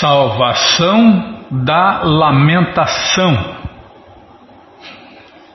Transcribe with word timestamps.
salvação 0.00 1.40
da 1.50 2.02
lamentação. 2.02 3.60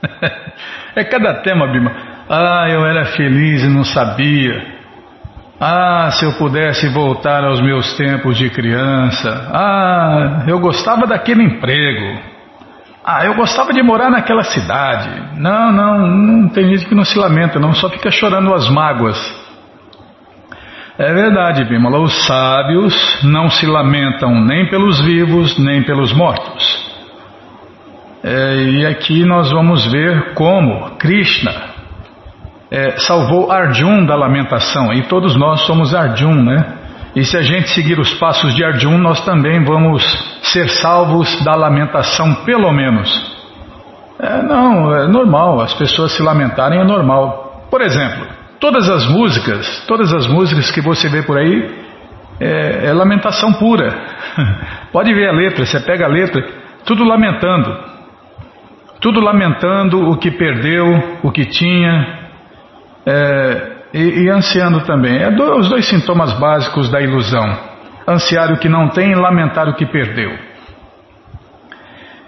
é 0.94 1.04
cada 1.04 1.42
tema, 1.42 1.66
Bima. 1.66 1.90
Ah, 2.28 2.68
eu 2.68 2.84
era 2.86 3.04
feliz 3.06 3.62
e 3.62 3.68
não 3.68 3.84
sabia. 3.84 4.76
Ah, 5.60 6.10
se 6.12 6.24
eu 6.24 6.32
pudesse 6.34 6.88
voltar 6.88 7.42
aos 7.44 7.60
meus 7.60 7.96
tempos 7.96 8.36
de 8.36 8.50
criança. 8.50 9.50
Ah, 9.52 10.44
eu 10.46 10.60
gostava 10.60 11.06
daquele 11.06 11.42
emprego. 11.42 12.20
Ah, 13.04 13.24
eu 13.24 13.34
gostava 13.34 13.72
de 13.72 13.82
morar 13.82 14.10
naquela 14.10 14.42
cidade. 14.42 15.40
Não, 15.40 15.72
não, 15.72 16.06
não 16.06 16.48
tem 16.48 16.68
gente 16.68 16.86
que 16.86 16.94
não 16.94 17.04
se 17.04 17.18
lamenta, 17.18 17.58
não, 17.58 17.72
só 17.72 17.88
fica 17.88 18.10
chorando 18.10 18.52
as 18.52 18.68
mágoas. 18.68 19.45
É 20.98 21.12
verdade, 21.12 21.64
Bimala, 21.64 21.98
os 21.98 22.26
sábios 22.26 23.22
não 23.22 23.50
se 23.50 23.66
lamentam 23.66 24.34
nem 24.44 24.66
pelos 24.70 24.98
vivos, 25.04 25.58
nem 25.58 25.82
pelos 25.82 26.12
mortos. 26.14 26.86
É, 28.24 28.56
e 28.56 28.86
aqui 28.86 29.22
nós 29.24 29.50
vamos 29.50 29.84
ver 29.92 30.32
como 30.32 30.96
Krishna 30.96 31.52
é, 32.70 32.98
salvou 32.98 33.52
Arjun 33.52 34.06
da 34.06 34.16
lamentação, 34.16 34.92
e 34.92 35.02
todos 35.02 35.36
nós 35.36 35.60
somos 35.66 35.94
Arjun, 35.94 36.42
né? 36.42 36.64
E 37.14 37.24
se 37.24 37.36
a 37.36 37.42
gente 37.42 37.70
seguir 37.70 37.98
os 37.98 38.14
passos 38.14 38.54
de 38.54 38.64
Arjun, 38.64 38.98
nós 38.98 39.24
também 39.24 39.62
vamos 39.64 40.02
ser 40.42 40.68
salvos 40.68 41.42
da 41.44 41.54
lamentação, 41.54 42.34
pelo 42.44 42.72
menos. 42.72 43.36
É, 44.18 44.42
não, 44.42 44.94
é 44.94 45.06
normal, 45.06 45.60
as 45.60 45.74
pessoas 45.74 46.12
se 46.12 46.22
lamentarem 46.22 46.80
é 46.80 46.84
normal. 46.84 47.66
Por 47.70 47.80
exemplo, 47.80 48.35
todas 48.60 48.88
as 48.88 49.06
músicas, 49.06 49.84
todas 49.86 50.12
as 50.12 50.26
músicas 50.26 50.70
que 50.70 50.80
você 50.80 51.08
vê 51.08 51.22
por 51.22 51.38
aí, 51.38 51.86
é, 52.40 52.86
é 52.86 52.92
lamentação 52.92 53.52
pura. 53.54 53.92
Pode 54.92 55.12
ver 55.14 55.28
a 55.28 55.32
letra, 55.32 55.64
você 55.64 55.80
pega 55.80 56.06
a 56.06 56.08
letra, 56.08 56.42
tudo 56.84 57.04
lamentando. 57.04 57.96
Tudo 59.00 59.20
lamentando 59.20 60.08
o 60.08 60.16
que 60.16 60.30
perdeu, 60.30 61.18
o 61.22 61.30
que 61.30 61.44
tinha, 61.44 62.26
é, 63.06 63.76
e, 63.94 64.24
e, 64.24 64.30
ansiando 64.30 64.80
também. 64.80 65.22
É 65.22 65.30
do, 65.30 65.58
os 65.58 65.68
dois 65.68 65.86
sintomas 65.86 66.32
básicos 66.38 66.90
da 66.90 67.00
ilusão: 67.00 67.56
ansiar 68.08 68.52
o 68.52 68.58
que 68.58 68.68
não 68.68 68.88
tem 68.88 69.12
e 69.12 69.14
lamentar 69.14 69.68
o 69.68 69.74
que 69.74 69.86
perdeu. 69.86 70.30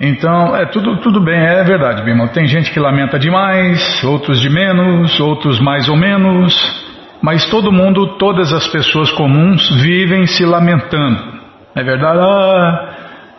Então, 0.01 0.55
é 0.55 0.67
tudo, 0.67 0.99
tudo 0.99 1.21
bem, 1.21 1.41
é 1.41 1.65
verdade, 1.65 2.03
Bima. 2.05 2.29
Tem 2.29 2.47
gente 2.47 2.71
que 2.71 2.79
lamenta 2.79 3.19
demais, 3.19 4.03
outros 4.05 4.41
de 4.41 4.49
menos, 4.49 5.19
outros 5.19 5.59
mais 5.61 5.89
ou 5.89 5.97
menos, 5.97 6.55
mas 7.21 7.45
todo 7.47 7.73
mundo, 7.73 8.17
todas 8.17 8.53
as 8.53 8.69
pessoas 8.69 9.11
comuns 9.13 9.69
vivem 9.83 10.25
se 10.27 10.45
lamentando. 10.45 11.39
É 11.75 11.83
verdade? 11.83 12.19
Ah, 12.21 12.89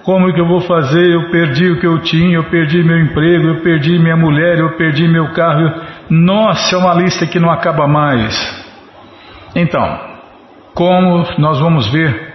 como 0.04 0.34
que 0.34 0.42
eu 0.42 0.48
vou 0.48 0.60
fazer? 0.62 1.14
Eu 1.14 1.30
perdi 1.32 1.72
o 1.72 1.80
que 1.80 1.88
eu 1.88 2.00
tinha, 2.00 2.36
eu 2.36 2.44
perdi 2.50 2.84
meu 2.84 3.00
emprego, 3.00 3.48
eu 3.48 3.62
perdi 3.62 3.98
minha 3.98 4.18
mulher, 4.18 4.60
eu 4.60 4.76
perdi 4.76 5.08
meu 5.08 5.32
carro. 5.32 5.72
Nossa, 6.10 6.76
é 6.76 6.80
uma 6.80 6.94
lista 6.94 7.26
que 7.26 7.40
não 7.40 7.50
acaba 7.50 7.88
mais. 7.88 8.36
Então, 9.56 10.00
como 10.74 11.26
nós 11.38 11.60
vamos 11.60 11.90
ver, 11.90 12.34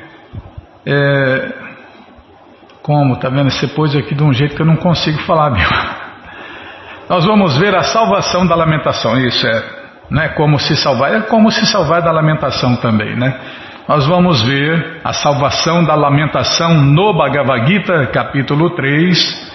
é, 0.86 1.63
como, 2.84 3.16
tá 3.16 3.30
vendo? 3.30 3.50
Você 3.50 3.66
pôs 3.68 3.96
aqui 3.96 4.14
de 4.14 4.22
um 4.22 4.30
jeito 4.30 4.54
que 4.54 4.60
eu 4.60 4.66
não 4.66 4.76
consigo 4.76 5.18
falar, 5.20 5.48
meu. 5.48 5.66
Nós 7.08 7.24
vamos 7.24 7.56
ver 7.56 7.74
a 7.74 7.82
salvação 7.82 8.46
da 8.46 8.54
lamentação, 8.54 9.18
isso 9.18 9.46
é, 9.46 9.62
né? 10.10 10.28
Como 10.36 10.58
se 10.58 10.76
salvar, 10.76 11.14
é 11.14 11.20
como 11.22 11.50
se 11.50 11.64
salvar 11.64 12.02
da 12.02 12.12
lamentação 12.12 12.76
também, 12.76 13.16
né? 13.16 13.40
Nós 13.88 14.06
vamos 14.06 14.42
ver 14.42 15.00
a 15.02 15.14
salvação 15.14 15.82
da 15.82 15.94
lamentação 15.94 16.74
no 16.74 17.14
Bhagavad 17.14 17.66
Gita, 17.66 18.06
capítulo 18.08 18.68
3, 18.76 19.54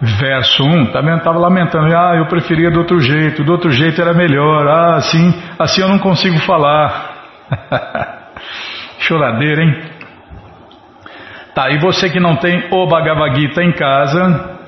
Verso 0.00 0.64
1, 0.64 0.86
também 0.86 1.12
tá 1.12 1.18
estava 1.18 1.38
lamentando, 1.38 1.86
ah, 1.96 2.16
eu 2.16 2.26
preferia 2.26 2.70
do 2.70 2.80
outro 2.80 2.98
jeito, 2.98 3.44
do 3.44 3.52
outro 3.52 3.70
jeito 3.70 4.00
era 4.00 4.12
melhor, 4.12 4.66
ah, 4.66 4.96
assim, 4.96 5.34
assim 5.58 5.82
eu 5.82 5.88
não 5.88 5.98
consigo 5.98 6.38
falar. 6.40 7.12
Choradeira, 9.00 9.62
hein? 9.62 9.93
Tá, 11.54 11.70
e 11.70 11.78
você 11.78 12.10
que 12.10 12.18
não 12.18 12.36
tem 12.36 12.66
o 12.72 12.86
Bhagavad 12.86 13.40
Gita 13.40 13.62
em 13.62 13.72
casa, 13.72 14.58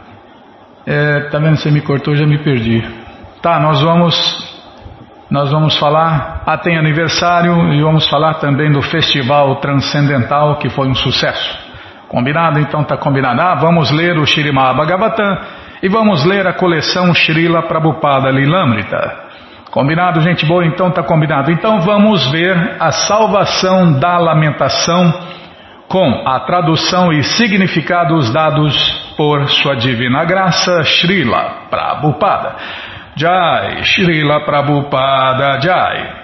É, 0.85 1.29
tá 1.29 1.37
vendo? 1.39 1.57
Você 1.57 1.69
me 1.69 1.81
cortou, 1.81 2.15
já 2.15 2.25
me 2.25 2.37
perdi. 2.39 2.83
Tá, 3.41 3.59
nós 3.59 3.81
vamos 3.81 4.49
nós 5.29 5.49
vamos 5.49 5.77
falar, 5.77 6.43
ah, 6.45 6.57
tem 6.57 6.77
aniversário 6.77 7.73
e 7.73 7.81
vamos 7.81 8.05
falar 8.09 8.33
também 8.33 8.69
do 8.69 8.81
Festival 8.81 9.55
Transcendental 9.61 10.57
que 10.57 10.69
foi 10.69 10.89
um 10.89 10.93
sucesso. 10.93 11.57
Combinado? 12.09 12.59
Então 12.59 12.83
tá 12.83 12.97
combinado. 12.97 13.39
Ah, 13.39 13.55
vamos 13.55 13.91
ler 13.91 14.17
o 14.17 14.25
Shirimá 14.25 14.73
Bhagavatam 14.73 15.37
e 15.81 15.87
vamos 15.87 16.25
ler 16.25 16.45
a 16.45 16.53
coleção 16.53 17.13
Srila 17.13 17.61
Prabhupada 17.61 18.29
Lilamrita. 18.29 19.31
Combinado, 19.71 20.19
gente 20.19 20.45
boa? 20.45 20.65
Então 20.65 20.91
tá 20.91 21.01
combinado. 21.01 21.49
Então 21.49 21.79
vamos 21.79 22.29
ver 22.29 22.75
a 22.77 22.91
salvação 22.91 23.97
da 23.97 24.17
lamentação 24.17 25.13
com 25.91 26.24
a 26.25 26.40
tradução 26.40 27.12
e 27.12 27.22
significados 27.22 28.31
dados 28.31 28.74
por 29.18 29.50
Sua 29.50 29.75
Divina 29.75 30.24
Graça, 30.24 30.85
Srila 30.85 31.68
Prabhupada. 31.69 32.56
Jai, 33.13 33.84
Srila 33.84 34.40
Prabhupada 34.46 35.59
Jai. 35.59 36.22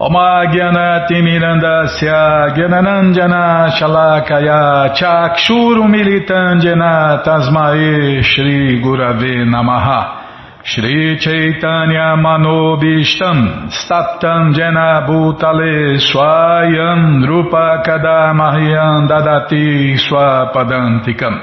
Omagyanatimirandasya 0.00 2.48
Gyananandjana 2.56 3.70
Shalakaya 3.76 4.88
Chakshurumilitanjana 4.94 7.20
Tasmae 7.22 8.22
Shri 8.22 8.80
Gurave 8.80 9.44
Namaha 9.44 10.23
Shri 10.66 11.18
Chaitanya 11.20 12.16
Manobishtam 12.16 13.68
Staptam 13.68 14.54
Jena 14.54 15.04
Bhutale 15.06 16.00
Swayam 16.00 17.20
Rupa 17.28 17.82
Kadamahyam 17.84 19.06
Dadati 19.06 19.94
Swapadantikam 20.00 21.36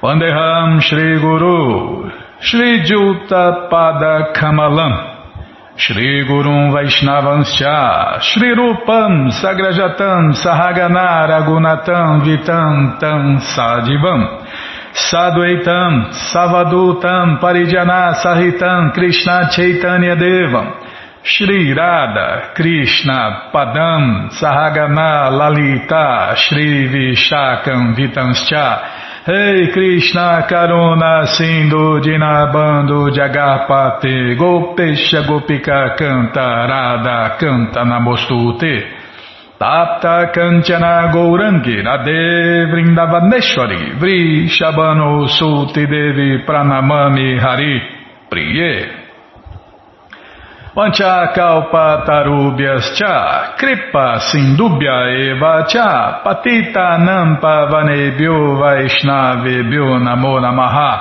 Vandeham 0.00 0.80
Shri 0.80 1.18
Guru 1.18 2.08
Shri 2.40 2.84
Juta 2.86 3.66
Pada 3.68 4.32
Kamalam 4.32 5.16
Shri 5.76 6.24
Gurum 6.24 6.70
Vaishnavanscha 6.70 8.22
Shri 8.22 8.54
Rupam 8.54 9.28
Sagrajatam 9.28 10.32
Sahagana 10.38 11.26
Ragunatam 11.28 12.22
Vitantam 12.22 13.40
Sadivam 13.42 14.46
Sadvaitam 14.96 16.10
Savadutam 16.32 17.38
Parijana 17.38 18.14
Sahitam 18.16 18.94
Krishna 18.94 19.50
Chaitanya 19.52 20.16
Devam 20.16 20.72
Shri 21.22 21.74
Radha 21.74 22.54
Krishna 22.56 23.50
Padam 23.52 24.30
Sahagana 24.30 25.28
Lalita 25.30 26.34
Shri 26.34 26.88
Vishakam 26.88 27.94
Vitanscha 27.94 29.24
hey 29.26 29.70
Krishna 29.70 30.46
Karuna 30.48 31.26
Sindhu 31.28 32.00
Dinabando 32.00 33.10
Jagarpate 33.12 34.34
Gopesha 34.38 35.26
Gopika 35.28 35.94
Canta 35.98 36.66
Radha 36.66 37.36
Canta 37.38 37.84
Namostute 37.84 38.95
Tapta 39.58 40.30
Kanchana 40.34 41.10
Gourangi 41.12 41.80
Radhe 41.80 42.66
Vrindavaneshwari 42.70 43.98
Vri 43.98 44.48
Shabano 44.48 45.26
Suti 45.26 45.86
Devi 45.86 46.44
Pranamami 46.44 47.38
Hari 47.40 47.80
Priye. 48.28 48.90
Vanchakalpatarubhyascha 50.76 53.56
kripa 53.56 54.20
sindubhya 54.28 55.08
eva 55.24 55.64
cha 55.66 56.20
patita 56.22 56.98
nampa 56.98 57.66
vanebhyo 57.72 58.56
vaishnavebhyo 58.60 59.98
namo 60.04 60.40
namaha. 60.40 60.92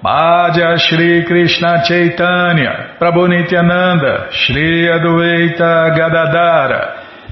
Bhaja 0.00 0.78
Shri 0.78 1.24
Krishna 1.24 1.82
Chaitanya 1.82 2.72
Prabhu 3.00 3.26
Nityananda 3.26 4.28
Shri 4.30 4.86
Adueita 4.86 5.90
Gadadara 5.96 7.05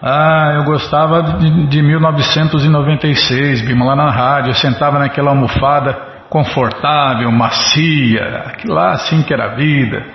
Ah, 0.00 0.52
eu 0.54 0.62
gostava 0.62 1.22
de, 1.38 1.66
de 1.66 1.82
1996, 1.82 3.62
Bima, 3.62 3.84
lá 3.84 3.96
na 3.96 4.10
rádio, 4.10 4.50
eu 4.50 4.54
sentava 4.54 4.96
naquela 4.96 5.30
almofada 5.30 5.92
confortável, 6.30 7.32
macia, 7.32 8.44
aquilo 8.46 8.74
lá 8.74 8.92
assim 8.92 9.24
que 9.24 9.34
era 9.34 9.46
a 9.46 9.54
vida, 9.56 10.06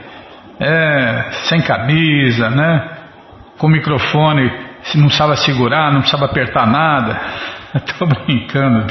é, 0.58 1.26
sem 1.50 1.62
camisa, 1.62 2.50
né? 2.50 2.92
Com 3.58 3.68
microfone, 3.68 4.50
não 4.96 5.08
precisava 5.08 5.36
segurar, 5.36 5.92
não 5.92 6.00
precisava 6.00 6.26
apertar 6.26 6.66
nada. 6.66 7.20
Estou 7.76 8.08
brincando, 8.08 8.86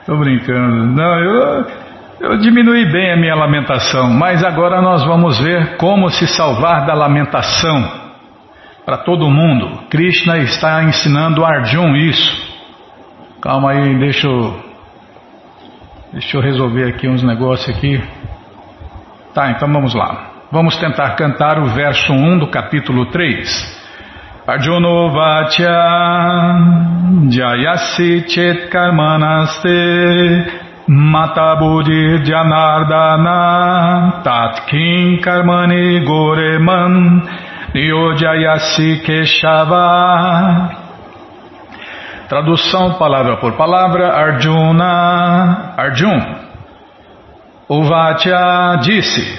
Estou 0.00 0.18
brincando. 0.18 0.86
Não, 0.86 1.18
eu, 1.20 1.66
eu 2.22 2.38
diminui 2.38 2.84
bem 2.90 3.12
a 3.12 3.16
minha 3.16 3.36
lamentação, 3.36 4.10
mas 4.10 4.42
agora 4.42 4.82
nós 4.82 5.04
vamos 5.04 5.38
ver 5.38 5.76
como 5.76 6.10
se 6.10 6.26
salvar 6.26 6.84
da 6.86 6.94
lamentação 6.94 8.05
para 8.86 8.98
todo 8.98 9.28
mundo. 9.28 9.86
Krishna 9.90 10.38
está 10.38 10.84
ensinando 10.84 11.44
Arjun 11.44 11.94
isso. 11.96 12.56
Calma 13.42 13.72
aí, 13.72 13.98
deixa 13.98 14.26
eu 14.28 14.64
Deixa 16.12 16.36
eu 16.38 16.40
resolver 16.40 16.88
aqui 16.88 17.06
uns 17.06 17.22
negócios 17.22 17.76
aqui. 17.76 18.02
Tá, 19.34 19.50
então 19.50 19.70
vamos 19.70 19.92
lá. 19.92 20.30
Vamos 20.50 20.78
tentar 20.78 21.10
cantar 21.16 21.58
o 21.58 21.66
verso 21.66 22.10
1 22.10 22.38
do 22.38 22.46
capítulo 22.46 23.10
3. 23.10 23.76
Arjuno 24.46 25.10
Vacha 25.10 25.68
Jayasi 27.28 28.24
Chet 28.28 28.68
Karmanaste 28.68 29.68
Mata 30.88 31.58
Janardana 32.24 34.22
Tatkin 34.22 35.20
Karmani 35.20 36.00
Goreman 36.00 37.22
Niyojayasi 37.76 39.02
Keshava 39.04 40.70
Tradução 42.26 42.94
palavra 42.94 43.36
por 43.36 43.52
palavra, 43.52 44.08
Arjuna, 44.08 45.74
Arjun. 45.76 46.18
Uvatya 47.68 48.80
disse, 48.82 49.38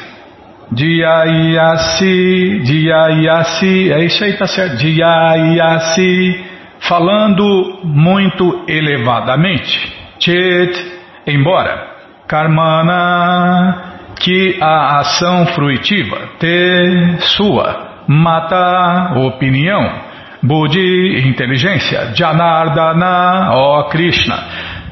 Dhyayasi, 0.72 2.60
Dhyayasi, 2.64 3.92
é 3.92 4.06
isso 4.06 4.24
aí, 4.24 4.34
tá 4.34 4.48
certo, 4.48 4.78
Dhyayasi, 4.78 6.46
falando 6.80 7.80
muito 7.84 8.64
elevadamente, 8.68 9.94
Chet, 10.20 11.02
embora, 11.26 11.88
Karmana, 12.26 13.96
que 14.16 14.58
a 14.62 15.00
ação 15.00 15.48
fruitiva, 15.48 16.18
Te, 16.40 17.18
sua, 17.36 17.87
Mata, 18.08 19.14
opinião, 19.18 20.08
Buddhi, 20.42 21.28
inteligência. 21.28 22.14
Janardana, 22.16 23.50
ó 23.52 23.84
Krishna. 23.90 24.38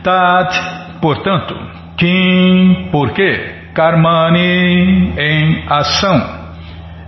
Tat, 0.03 0.99
portanto. 1.01 1.55
Kim, 1.97 2.89
porquê. 2.91 3.53
Karmani, 3.73 5.13
em 5.17 5.63
ação. 5.69 6.45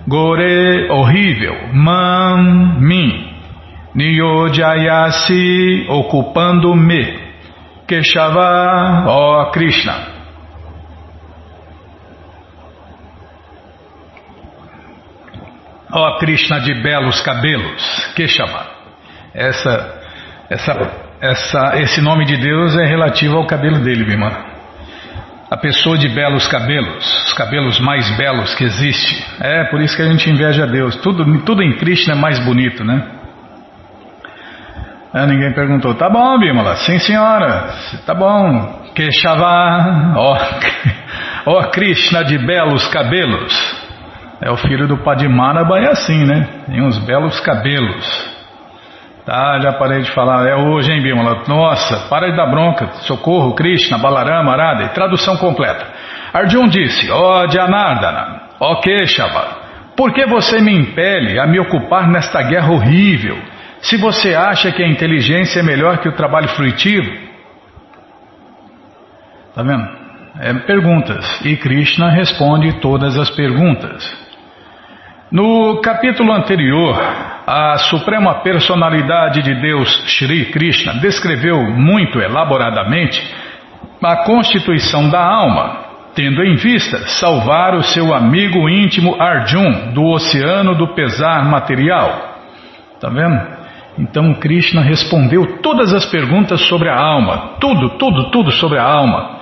Gore, 0.08 0.90
horrível. 0.90 1.74
Man, 1.74 2.78
mim. 2.80 3.28
Niyojayasi, 3.96 5.88
ocupando-me. 5.90 7.20
Keshava, 7.88 9.06
ó 9.08 9.52
Krishna. 9.52 10.17
Ó 15.92 16.08
oh, 16.08 16.18
Krishna 16.18 16.60
de 16.60 16.74
belos 16.74 17.22
cabelos, 17.22 18.12
que 18.16 18.28
chama? 18.28 18.66
Essa, 19.34 20.02
essa, 20.50 20.92
essa, 21.22 21.80
esse 21.80 22.02
nome 22.02 22.26
de 22.26 22.36
Deus 22.38 22.76
é 22.78 22.86
relativo 22.86 23.38
ao 23.38 23.48
cabelo 23.48 23.80
dele, 23.80 24.04
Bima. 24.04 24.46
A 25.50 25.56
pessoa 25.56 25.98
de 25.98 26.10
belos 26.10 26.46
cabelos, 26.48 27.06
os 27.28 27.34
cabelos 27.34 27.80
mais 27.80 28.10
belos 28.18 28.54
que 28.56 28.66
existe. 28.66 29.26
É 29.40 29.64
por 29.66 29.80
isso 29.80 29.96
que 29.96 30.02
a 30.02 30.10
gente 30.10 30.30
inveja 30.30 30.68
Deus. 30.68 30.98
Tudo, 30.98 31.24
tudo 31.44 31.64
em 31.64 31.78
Krishna 31.78 32.16
é 32.16 32.18
mais 32.18 32.38
bonito, 32.40 32.84
né? 32.84 33.02
É, 35.14 35.26
ninguém 35.26 35.54
perguntou. 35.54 35.96
Tá 35.96 36.10
bom, 36.10 36.38
Bimala. 36.38 36.76
Sim, 36.76 37.00
senhora. 37.00 37.74
Tá 38.06 38.14
bom. 38.14 38.92
Queixava. 38.94 40.14
Ó, 40.18 40.38
ó 41.48 41.64
Krishna 41.70 42.26
de 42.26 42.38
belos 42.38 42.86
cabelos. 42.90 43.77
É 44.42 44.52
o 44.52 44.58
filho 44.58 44.88
do 44.88 44.98
Padmanabha 44.98 45.80
é 45.80 45.92
assim, 45.92 46.26
né? 46.26 46.48
Tem 46.68 46.82
uns 46.82 46.98
belos 47.00 47.40
cabelos. 47.40 48.38
Tá, 49.26 49.60
já 49.60 49.74
parei 49.74 50.02
de 50.02 50.12
falar. 50.12 50.48
É 50.48 50.56
hoje, 50.56 50.92
hein, 50.92 51.02
Bimala? 51.02 51.44
Nossa, 51.48 52.08
para 52.08 52.30
de 52.30 52.38
dar 52.38 52.48
bronca. 52.48 52.88
Socorro, 53.02 53.56
Krishna, 53.56 53.98
Balarama, 53.98 54.54
Arada. 54.54 54.84
E 54.84 54.90
tradução 54.90 55.36
completa. 55.38 55.86
Arjun 56.34 56.68
disse, 56.68 57.10
ó 57.12 57.48
Janardana, 57.48 58.42
ó 58.60 58.76
Keshava, 58.80 59.58
por 59.96 60.14
que 60.14 60.26
você 60.28 60.62
me 60.62 60.74
impele 60.74 61.40
a 61.40 61.48
me 61.48 61.60
ocupar 61.60 62.08
nesta 62.08 62.42
guerra 62.44 62.72
horrível? 62.72 63.38
Se 63.82 63.98
você 63.98 64.36
acha 64.36 64.72
que 64.72 64.84
a 64.84 64.88
inteligência 64.88 65.60
é 65.60 65.64
melhor 65.64 65.98
que 65.98 66.10
o 66.10 66.16
trabalho 66.16 66.48
fruitivo? 66.50 67.12
Tá 69.56 69.64
vendo? 69.64 69.88
É 70.40 70.54
perguntas. 70.54 71.42
E 71.44 71.58
Krishna 71.58 72.10
responde 72.12 72.80
todas 72.80 73.18
as 73.18 73.30
perguntas. 73.32 74.27
No 75.30 75.82
capítulo 75.82 76.32
anterior, 76.32 76.96
a 77.46 77.78
Suprema 77.80 78.36
Personalidade 78.36 79.42
de 79.42 79.56
Deus, 79.56 80.06
Shri 80.08 80.46
Krishna, 80.46 80.94
descreveu 81.02 81.64
muito 81.64 82.18
elaboradamente 82.18 83.22
a 84.02 84.24
constituição 84.24 85.10
da 85.10 85.22
alma, 85.22 85.80
tendo 86.16 86.42
em 86.42 86.56
vista 86.56 87.00
salvar 87.08 87.76
o 87.76 87.84
seu 87.84 88.14
amigo 88.14 88.70
íntimo 88.70 89.22
Arjun 89.22 89.92
do 89.94 90.06
oceano 90.06 90.74
do 90.76 90.96
pesar 90.96 91.44
material. 91.44 92.38
Está 92.96 93.10
vendo? 93.10 93.38
Então 94.00 94.34
Krishna 94.36 94.82
respondeu 94.82 95.58
todas 95.62 95.94
as 95.94 96.06
perguntas 96.06 96.62
sobre 96.68 96.88
a 96.88 96.98
alma, 96.98 97.56
tudo, 97.60 97.98
tudo, 97.98 98.32
tudo 98.32 98.50
sobre 98.54 98.80
a 98.80 98.84
alma. 98.84 99.40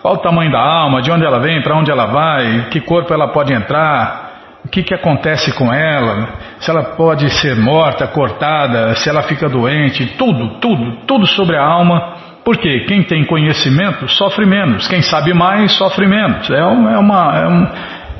Qual 0.00 0.14
o 0.14 0.18
tamanho 0.18 0.52
da 0.52 0.60
alma, 0.60 1.02
de 1.02 1.10
onde 1.10 1.24
ela 1.24 1.40
vem, 1.40 1.60
para 1.62 1.76
onde 1.76 1.90
ela 1.90 2.06
vai, 2.06 2.68
que 2.70 2.80
corpo 2.80 3.12
ela 3.12 3.32
pode 3.32 3.52
entrar, 3.52 4.25
o 4.66 4.68
que, 4.68 4.82
que 4.82 4.92
acontece 4.92 5.52
com 5.52 5.72
ela, 5.72 6.28
se 6.58 6.68
ela 6.68 6.82
pode 6.96 7.30
ser 7.30 7.54
morta, 7.54 8.04
cortada, 8.08 8.96
se 8.96 9.08
ela 9.08 9.22
fica 9.22 9.48
doente, 9.48 10.14
tudo, 10.18 10.58
tudo, 10.58 11.06
tudo 11.06 11.24
sobre 11.24 11.56
a 11.56 11.64
alma, 11.64 12.16
porque 12.44 12.80
quem 12.80 13.04
tem 13.04 13.24
conhecimento 13.24 14.08
sofre 14.08 14.44
menos, 14.44 14.88
quem 14.88 15.00
sabe 15.02 15.32
mais 15.32 15.70
sofre 15.70 16.08
menos. 16.08 16.50
É 16.50 16.64
uma, 16.64 16.92
é 16.92 16.98
uma, 16.98 17.36
é 17.36 17.46
um, 17.46 17.68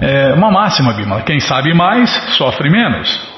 é 0.00 0.34
uma 0.34 0.50
máxima, 0.52 0.92
Bima. 0.92 1.22
Quem 1.22 1.40
sabe 1.40 1.74
mais 1.74 2.10
sofre 2.36 2.70
menos. 2.70 3.34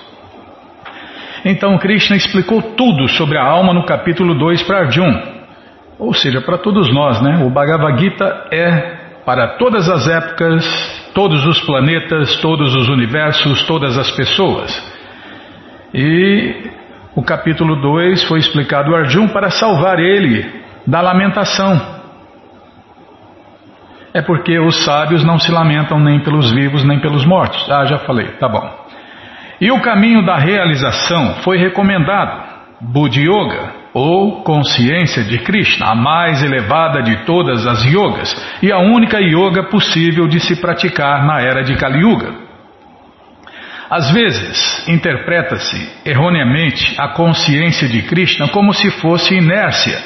Então 1.47 1.79
Krishna 1.79 2.15
explicou 2.15 2.61
tudo 2.61 3.09
sobre 3.09 3.39
a 3.39 3.43
alma 3.43 3.73
no 3.73 3.87
capítulo 3.87 4.35
2 4.35 4.63
para 4.65 4.81
Arjun, 4.81 5.19
ou 5.99 6.13
seja, 6.13 6.43
para 6.43 6.59
todos 6.59 6.93
nós, 6.93 7.23
né? 7.23 7.43
O 7.43 7.49
Bhagavad 7.49 7.99
Gita 7.99 8.49
é 8.53 8.98
para 9.29 9.59
todas 9.59 9.91
as 9.91 10.09
épocas, 10.09 11.13
todos 11.13 11.45
os 11.45 11.61
planetas, 11.61 12.37
todos 12.37 12.75
os 12.75 12.89
universos, 12.89 13.63
todas 13.65 13.99
as 13.99 14.11
pessoas. 14.13 14.73
E 15.93 16.71
o 17.15 17.23
capítulo 17.23 17.77
2 17.77 18.25
foi 18.25 18.39
explicado 18.39 18.97
a 18.97 19.01
Arjun 19.01 19.29
para 19.29 19.51
salvar 19.51 19.99
ele 19.99 20.51
da 20.87 21.03
lamentação. 21.03 21.79
É 24.15 24.23
porque 24.23 24.59
os 24.59 24.83
sábios 24.83 25.23
não 25.23 25.39
se 25.39 25.53
lamentam 25.53 26.01
nem 26.01 26.21
pelos 26.21 26.51
vivos 26.51 26.83
nem 26.83 26.99
pelos 26.99 27.27
mortos. 27.27 27.71
Ah, 27.71 27.85
já 27.85 27.99
falei, 27.99 28.29
tá 28.41 28.49
bom. 28.49 28.87
E 29.61 29.71
o 29.71 29.83
caminho 29.83 30.25
da 30.25 30.39
realização 30.39 31.35
foi 31.43 31.59
recomendado, 31.59 32.45
Buddha 32.81 33.21
Yoga, 33.21 33.78
ou 33.99 34.43
consciência 34.43 35.25
de 35.25 35.39
Krishna, 35.39 35.89
a 35.89 35.95
mais 35.95 36.43
elevada 36.43 37.03
de 37.03 37.25
todas 37.25 37.67
as 37.67 37.85
yogas 37.85 38.35
e 38.63 38.71
a 38.71 38.79
única 38.79 39.19
yoga 39.21 39.65
possível 39.65 40.29
de 40.29 40.39
se 40.39 40.61
praticar 40.61 41.27
na 41.27 41.41
era 41.41 41.65
de 41.65 41.75
Kali 41.75 42.01
Yuga. 42.01 42.33
Às 43.91 44.13
vezes, 44.13 44.87
interpreta-se 44.87 45.91
erroneamente 46.05 46.95
a 46.97 47.09
consciência 47.09 47.89
de 47.89 48.03
Krishna 48.03 48.49
como 48.49 48.73
se 48.73 48.91
fosse 49.01 49.35
inércia 49.35 49.99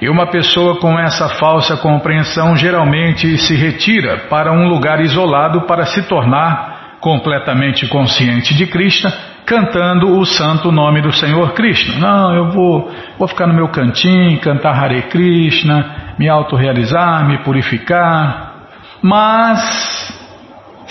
E 0.00 0.10
uma 0.10 0.26
pessoa 0.26 0.78
com 0.78 0.98
essa 0.98 1.30
falsa 1.30 1.76
compreensão 1.78 2.54
geralmente 2.54 3.38
se 3.38 3.56
retira 3.56 4.26
para 4.28 4.52
um 4.52 4.68
lugar 4.68 5.00
isolado 5.00 5.62
para 5.62 5.86
se 5.86 6.02
tornar 6.02 6.75
completamente 7.06 7.86
consciente 7.86 8.52
de 8.52 8.66
Krishna, 8.66 9.12
cantando 9.46 10.18
o 10.18 10.26
santo 10.26 10.72
nome 10.72 11.00
do 11.00 11.12
Senhor 11.12 11.52
Krishna. 11.52 12.00
Não, 12.00 12.34
eu 12.34 12.50
vou, 12.50 12.90
vou 13.16 13.28
ficar 13.28 13.46
no 13.46 13.54
meu 13.54 13.68
cantinho, 13.68 14.40
cantar 14.40 14.74
Hare 14.74 15.02
Krishna, 15.02 16.14
me 16.18 16.28
autorrealizar, 16.28 17.24
me 17.24 17.38
purificar. 17.44 18.54
Mas, 19.00 20.12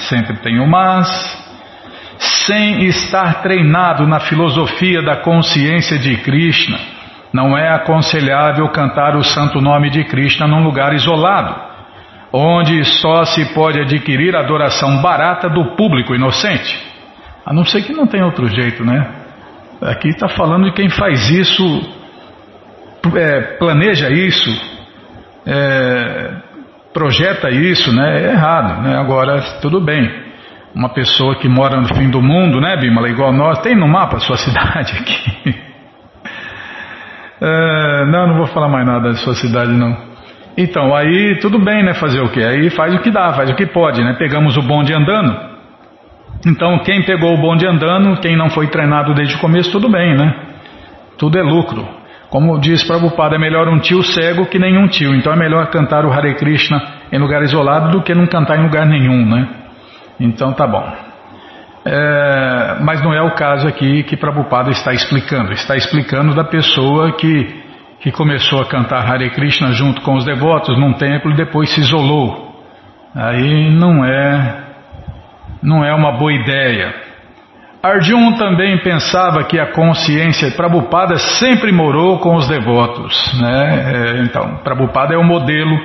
sempre 0.07 0.38
tem 0.38 0.65
mas, 0.65 1.10
sem 2.17 2.86
estar 2.86 3.41
treinado 3.41 4.07
na 4.07 4.22
filosofia 4.22 5.01
da 5.01 5.17
consciência 5.17 6.00
de 6.00 6.15
Krishna, 6.15 6.79
não 7.34 7.57
é 7.57 7.74
aconselhável 7.74 8.69
cantar 8.69 9.17
o 9.17 9.22
santo 9.22 9.60
nome 9.60 9.89
de 9.89 10.05
Krishna 10.05 10.48
num 10.48 10.63
lugar 10.63 10.93
isolado, 10.93 11.64
onde 12.35 12.83
só 12.83 13.23
se 13.23 13.53
pode 13.53 13.79
adquirir 13.79 14.35
adoração 14.35 15.01
barata 15.01 15.49
do 15.49 15.75
público 15.75 16.13
inocente. 16.13 16.77
A 17.45 17.53
não 17.53 17.63
ser 17.63 17.83
que 17.83 17.93
não 17.93 18.05
tem 18.05 18.21
outro 18.21 18.47
jeito, 18.47 18.83
né? 18.83 19.07
Aqui 19.81 20.09
está 20.09 20.27
falando 20.27 20.65
de 20.65 20.73
quem 20.73 20.89
faz 20.89 21.29
isso, 21.29 21.63
é, 23.15 23.41
planeja 23.57 24.09
isso, 24.09 24.49
é, 25.45 26.33
projeta 26.93 27.49
isso, 27.49 27.95
né? 27.95 28.23
É 28.23 28.31
errado, 28.31 28.81
né? 28.81 28.97
Agora, 28.97 29.41
tudo 29.61 29.79
bem. 29.79 30.25
Uma 30.73 30.89
pessoa 30.89 31.37
que 31.37 31.47
mora 31.47 31.79
no 31.79 31.95
fim 31.95 32.09
do 32.09 32.21
mundo, 32.21 32.59
né, 32.59 32.75
Bimala, 32.75 33.07
igual 33.07 33.31
nós, 33.31 33.59
tem 33.59 33.75
no 33.77 33.87
mapa 33.87 34.17
a 34.17 34.19
sua 34.19 34.35
cidade 34.37 34.91
aqui. 34.97 35.55
É, 37.39 38.05
não, 38.07 38.27
não 38.27 38.37
vou 38.37 38.47
falar 38.47 38.67
mais 38.67 38.85
nada 38.85 39.09
da 39.09 39.15
sua 39.15 39.35
cidade, 39.35 39.71
não. 39.71 40.14
Então, 40.57 40.95
aí 40.95 41.38
tudo 41.41 41.59
bem, 41.59 41.83
né? 41.83 41.93
Fazer 41.93 42.21
o 42.21 42.29
quê? 42.29 42.41
Aí 42.41 42.69
faz 42.69 42.93
o 42.93 43.00
que 43.00 43.12
dá, 43.12 43.33
faz 43.33 43.50
o 43.50 43.55
que 43.55 43.65
pode, 43.65 44.03
né? 44.03 44.15
Pegamos 44.17 44.55
o 44.57 44.62
bonde 44.62 44.93
andando. 44.93 45.55
Então, 46.45 46.79
quem 46.79 47.01
pegou 47.03 47.33
o 47.33 47.38
bonde 47.38 47.65
andando, 47.65 48.19
quem 48.21 48.35
não 48.38 48.50
foi 48.50 48.67
treinado 48.67 49.13
desde 49.13 49.35
o 49.35 49.39
começo, 49.39 49.71
tudo 49.71 49.89
bem, 49.89 50.15
né? 50.15 50.33
Tudo 51.17 51.38
é 51.38 51.41
lucro. 51.41 51.88
Como 52.29 52.59
diz 52.59 52.83
Prabhupada, 52.83 53.35
é 53.35 53.39
melhor 53.39 53.67
um 53.67 53.79
tio 53.79 54.03
cego 54.03 54.45
que 54.45 54.59
nenhum 54.59 54.88
tio. 54.88 55.15
Então 55.15 55.31
é 55.31 55.35
melhor 55.35 55.69
cantar 55.69 56.05
o 56.05 56.12
Hare 56.12 56.35
Krishna 56.35 56.81
em 57.12 57.17
lugar 57.17 57.41
isolado 57.43 57.91
do 57.91 58.03
que 58.03 58.13
não 58.13 58.27
cantar 58.27 58.59
em 58.59 58.63
lugar 58.63 58.85
nenhum, 58.85 59.25
né? 59.25 59.47
Então 60.19 60.53
tá 60.53 60.67
bom. 60.67 60.85
É, 61.85 62.77
mas 62.81 63.01
não 63.01 63.13
é 63.13 63.21
o 63.21 63.35
caso 63.35 63.67
aqui 63.67 64.03
que 64.03 64.17
Prabhupada 64.17 64.71
está 64.71 64.91
explicando. 64.91 65.53
Está 65.53 65.75
explicando 65.75 66.33
da 66.33 66.43
pessoa 66.43 67.12
que, 67.13 67.63
que 68.05 68.12
começou 68.12 68.62
a 68.62 68.65
cantar 68.65 69.03
Hare 69.03 69.31
Krishna 69.31 69.71
junto 69.71 70.00
com 70.03 70.13
os 70.13 70.24
devotos 70.24 70.77
num 70.77 70.93
templo 70.93 71.31
e 71.31 71.35
depois 71.35 71.71
se 71.71 71.81
isolou. 71.81 72.53
Aí 73.15 73.71
não 73.71 74.05
é, 74.05 74.63
não 75.63 75.83
é 75.83 75.91
uma 75.91 76.12
boa 76.12 76.31
ideia. 76.31 76.93
Arjun 77.81 78.33
também 78.33 78.77
pensava 78.83 79.43
que 79.45 79.59
a 79.59 79.71
consciência 79.71 80.51
Prabhupada 80.51 81.17
sempre 81.17 81.71
morou 81.71 82.19
com 82.19 82.35
os 82.35 82.47
devotos. 82.47 83.41
Né? 83.41 84.19
É, 84.19 84.21
então, 84.21 84.57
Prabhupada 84.63 85.15
é 85.15 85.17
o 85.17 85.24
modelo 85.24 85.75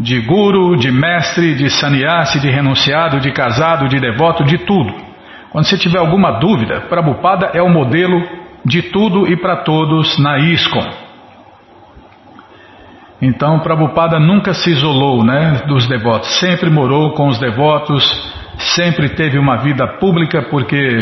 de 0.00 0.18
guru, 0.18 0.76
de 0.76 0.90
mestre, 0.90 1.54
de 1.54 1.70
sannyasi, 1.70 2.40
de 2.40 2.50
renunciado, 2.50 3.20
de 3.20 3.30
casado, 3.30 3.86
de 3.86 4.00
devoto, 4.00 4.42
de 4.42 4.58
tudo. 4.58 4.92
Quando 5.50 5.64
você 5.64 5.78
tiver 5.78 6.00
alguma 6.00 6.40
dúvida, 6.40 6.80
Prabhupada 6.88 7.52
é 7.54 7.62
o 7.62 7.68
modelo 7.68 8.20
de 8.64 8.82
tudo 8.82 9.30
e 9.30 9.36
para 9.36 9.58
todos 9.58 10.18
na 10.18 10.38
ISKCON. 10.40 11.11
Então, 13.22 13.60
Prabhupada 13.60 14.18
nunca 14.18 14.52
se 14.52 14.68
isolou 14.70 15.24
né, 15.24 15.62
dos 15.68 15.86
devotos, 15.86 16.28
sempre 16.40 16.68
morou 16.68 17.12
com 17.12 17.28
os 17.28 17.38
devotos, 17.38 18.04
sempre 18.58 19.10
teve 19.10 19.38
uma 19.38 19.58
vida 19.58 19.86
pública, 19.86 20.42
porque 20.50 20.98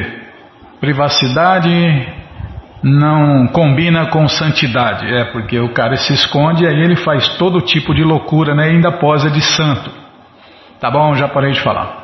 privacidade 0.78 1.70
não 2.82 3.46
combina 3.46 4.04
com 4.08 4.28
santidade. 4.28 5.06
É, 5.06 5.24
porque 5.32 5.58
o 5.58 5.70
cara 5.70 5.96
se 5.96 6.12
esconde 6.12 6.64
e 6.64 6.66
aí 6.66 6.82
ele 6.82 6.96
faz 6.96 7.26
todo 7.38 7.62
tipo 7.62 7.94
de 7.94 8.04
loucura 8.04 8.54
né, 8.54 8.64
ainda 8.64 8.92
posa 8.92 9.30
de 9.30 9.40
santo. 9.40 9.90
Tá 10.78 10.90
bom, 10.90 11.14
já 11.14 11.26
parei 11.26 11.52
de 11.52 11.60
falar. 11.62 12.00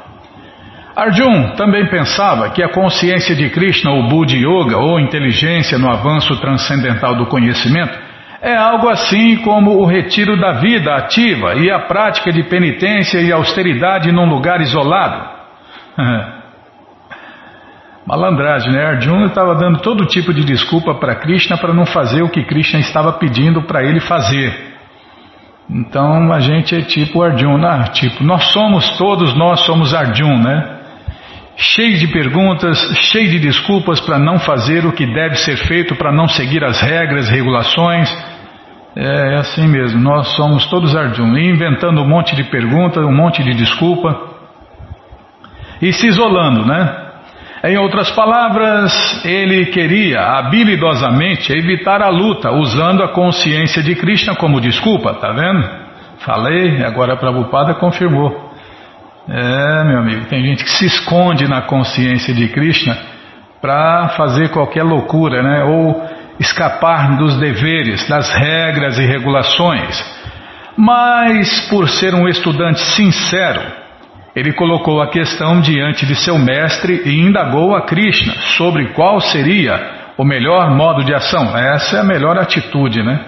Arjun 0.97 1.51
também 1.57 1.87
pensava 1.91 2.49
que 2.49 2.63
a 2.63 2.71
consciência 2.71 3.37
de 3.37 3.51
Krishna, 3.51 3.91
ou 3.91 4.09
Buddha 4.09 4.35
Yoga, 4.35 4.79
ou 4.79 4.99
inteligência 4.99 5.77
no 5.77 5.91
avanço 5.91 6.35
transcendental 6.41 7.15
do 7.17 7.27
conhecimento, 7.27 8.06
é 8.47 8.57
algo 8.57 8.89
assim 8.89 9.37
como 9.39 9.73
o 9.73 9.85
retiro 9.85 10.39
da 10.39 10.53
vida 10.53 10.95
ativa 10.95 11.57
e 11.57 11.69
a 11.69 11.81
prática 11.81 12.31
de 12.31 12.45
penitência 12.45 13.19
e 13.19 13.33
austeridade 13.33 14.13
num 14.13 14.29
lugar 14.29 14.61
isolado. 14.61 15.29
Malandragem, 18.07 18.73
né? 18.73 18.87
Arjuna 18.87 19.27
estava 19.27 19.57
dando 19.57 19.81
todo 19.81 20.07
tipo 20.07 20.33
de 20.33 20.45
desculpa 20.45 20.95
para 20.95 21.17
Krishna 21.17 21.59
para 21.59 21.75
não 21.75 21.85
fazer 21.85 22.23
o 22.23 22.29
que 22.29 22.45
Krishna 22.45 22.79
estava 22.79 23.15
pedindo 23.15 23.63
para 23.63 23.83
ele 23.83 23.99
fazer. 23.99 24.77
Então 25.69 26.33
a 26.33 26.39
gente 26.39 26.77
é 26.77 26.83
tipo 26.83 27.21
Arjuna, 27.25 27.89
tipo, 27.89 28.23
nós 28.23 28.53
somos 28.53 28.97
todos, 28.97 29.35
nós 29.35 29.59
somos 29.63 29.93
Arjuna, 29.93 30.39
né? 30.39 30.77
cheio 31.57 31.99
de 31.99 32.07
perguntas, 32.09 32.79
cheio 33.11 33.29
de 33.29 33.41
desculpas 33.41 33.99
para 34.01 34.21
não 34.21 34.39
fazer 34.39 34.87
o 34.87 34.93
que 34.93 35.07
deve 35.07 35.35
ser 35.37 35.57
feito, 35.57 35.97
para 35.97 36.13
não 36.13 36.29
seguir 36.29 36.63
as 36.63 36.81
regras, 36.81 37.29
regulações. 37.29 38.36
É, 38.97 39.35
é 39.35 39.37
assim 39.37 39.69
mesmo, 39.69 40.01
nós 40.01 40.29
somos 40.29 40.65
todos 40.67 40.97
Arjuna, 40.97 41.39
inventando 41.39 42.01
um 42.01 42.09
monte 42.09 42.35
de 42.35 42.45
perguntas, 42.45 43.05
um 43.05 43.15
monte 43.15 43.43
de 43.43 43.53
desculpa 43.53 44.19
e 45.83 45.93
se 45.93 46.07
isolando, 46.07 46.65
né? 46.65 47.03
Em 47.65 47.77
outras 47.77 48.11
palavras, 48.13 49.23
ele 49.25 49.67
queria 49.67 50.21
habilidosamente 50.21 51.53
evitar 51.53 52.01
a 52.01 52.09
luta, 52.09 52.51
usando 52.53 53.03
a 53.03 53.09
consciência 53.09 53.83
de 53.83 53.95
Krishna 53.97 54.35
como 54.37 54.61
desculpa, 54.61 55.15
tá 55.15 55.33
vendo? 55.33 55.69
Falei, 56.21 56.83
agora 56.85 57.15
a 57.15 57.17
Prabhupada 57.17 57.75
confirmou. 57.75 58.51
É, 59.29 59.85
meu 59.85 59.99
amigo, 59.99 60.27
tem 60.27 60.43
gente 60.43 60.65
que 60.65 60.71
se 60.71 60.87
esconde 60.87 61.49
na 61.49 61.63
consciência 61.63 62.33
de 62.33 62.49
Krishna 62.49 62.97
para 63.61 64.11
fazer 64.11 64.51
qualquer 64.51 64.85
loucura, 64.85 65.43
né? 65.43 65.65
Ou 65.65 66.16
escapar 66.39 67.17
dos 67.17 67.37
deveres, 67.39 68.07
das 68.09 68.29
regras 68.31 68.99
e 68.99 69.07
regulações. 69.07 70.05
Mas, 70.77 71.69
por 71.71 71.89
ser 71.89 72.15
um 72.15 72.29
estudante 72.29 72.81
sincero, 72.81 73.61
ele 74.35 74.53
colocou 74.53 75.01
a 75.01 75.11
questão 75.11 75.61
diante 75.61 76.05
de 76.05 76.15
seu 76.15 76.39
mestre 76.39 77.03
e 77.07 77.21
indagou 77.21 77.75
a 77.75 77.83
Krishna 77.83 78.35
sobre 78.57 78.93
qual 78.93 79.21
seria 79.21 80.13
o 80.19 80.25
melhor 80.25 80.71
modo 80.71 81.05
de 81.05 81.15
ação. 81.15 81.57
Essa 81.57 81.97
é 81.97 82.01
a 82.01 82.05
melhor 82.05 82.39
atitude, 82.39 83.03
né? 83.03 83.25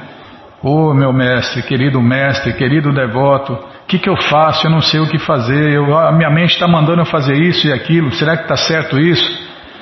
Ô 0.62 0.90
oh, 0.90 0.94
meu 0.94 1.12
mestre, 1.12 1.62
querido 1.62 2.02
mestre, 2.02 2.52
querido 2.52 2.92
devoto, 2.92 3.56
que, 3.88 3.98
que 3.98 4.08
eu 4.08 4.16
faço? 4.16 4.66
Eu 4.66 4.70
não 4.70 4.82
sei 4.82 5.00
o 5.00 5.08
que 5.08 5.18
fazer. 5.18 5.72
Eu, 5.72 5.96
a 5.96 6.12
minha 6.12 6.30
mente 6.30 6.52
está 6.52 6.68
mandando 6.68 7.00
eu 7.00 7.06
fazer 7.06 7.34
isso 7.34 7.66
e 7.66 7.72
aquilo. 7.72 8.12
Será 8.12 8.36
que 8.36 8.42
está 8.42 8.56
certo 8.56 9.00
isso? 9.00 9.37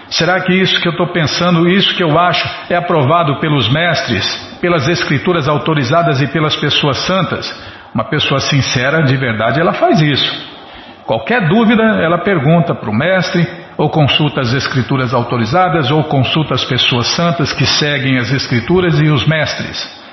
Será 0.09 0.41
que 0.41 0.53
isso 0.53 0.81
que 0.81 0.87
eu 0.87 0.93
estou 0.93 1.09
pensando, 1.09 1.69
isso 1.69 1.95
que 1.97 2.03
eu 2.03 2.19
acho, 2.19 2.49
é 2.71 2.77
aprovado 2.77 3.41
pelos 3.41 3.69
mestres, 3.69 4.25
pelas 4.61 4.89
escrituras 4.89 5.49
autorizadas 5.49 6.21
e 6.21 6.29
pelas 6.29 6.55
pessoas 6.57 6.99
santas? 6.99 7.53
Uma 7.93 8.05
pessoa 8.05 8.41
sincera, 8.41 9.03
de 9.03 9.17
verdade, 9.17 9.61
ela 9.61 9.73
faz 9.73 10.01
isso. 10.01 10.57
Qualquer 11.05 11.49
dúvida, 11.49 11.83
ela 11.83 12.19
pergunta 12.19 12.75
para 12.75 12.91
o 12.91 12.95
mestre, 12.95 13.47
ou 13.77 13.91
consulta 13.91 14.41
as 14.41 14.53
escrituras 14.53 15.13
autorizadas, 15.13 15.91
ou 15.91 16.05
consulta 16.05 16.55
as 16.55 16.65
pessoas 16.65 17.09
santas 17.09 17.53
que 17.53 17.67
seguem 17.67 18.19
as 18.19 18.31
escrituras 18.33 19.01
e 19.01 19.09
os 19.09 19.27
mestres. 19.27 20.07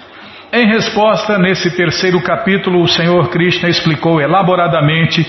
Em 0.52 0.68
resposta, 0.68 1.38
nesse 1.38 1.72
terceiro 1.76 2.22
capítulo, 2.22 2.82
o 2.82 2.88
Senhor 2.88 3.30
Krishna 3.30 3.70
explicou 3.70 4.22
elaboradamente 4.22 5.26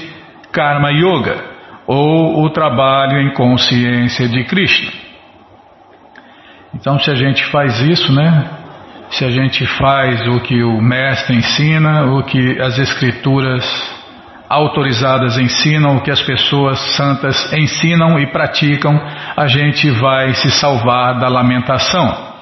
Karma 0.52 0.90
Yoga, 0.90 1.53
ou 1.86 2.44
o 2.44 2.50
trabalho 2.50 3.20
em 3.20 3.32
consciência 3.32 4.28
de 4.28 4.44
Krishna. 4.44 4.92
Então, 6.74 6.98
se 6.98 7.10
a 7.10 7.14
gente 7.14 7.44
faz 7.46 7.80
isso, 7.80 8.12
né? 8.12 8.50
Se 9.10 9.24
a 9.24 9.30
gente 9.30 9.66
faz 9.66 10.26
o 10.28 10.40
que 10.40 10.62
o 10.62 10.80
mestre 10.80 11.36
ensina, 11.36 12.04
o 12.06 12.22
que 12.24 12.60
as 12.60 12.78
escrituras 12.78 13.64
autorizadas 14.48 15.38
ensinam, 15.38 15.96
o 15.96 16.00
que 16.00 16.10
as 16.10 16.22
pessoas 16.22 16.78
santas 16.96 17.52
ensinam 17.52 18.18
e 18.18 18.26
praticam, 18.26 19.00
a 19.36 19.46
gente 19.46 19.88
vai 19.90 20.34
se 20.34 20.50
salvar 20.50 21.18
da 21.18 21.28
lamentação 21.28 22.34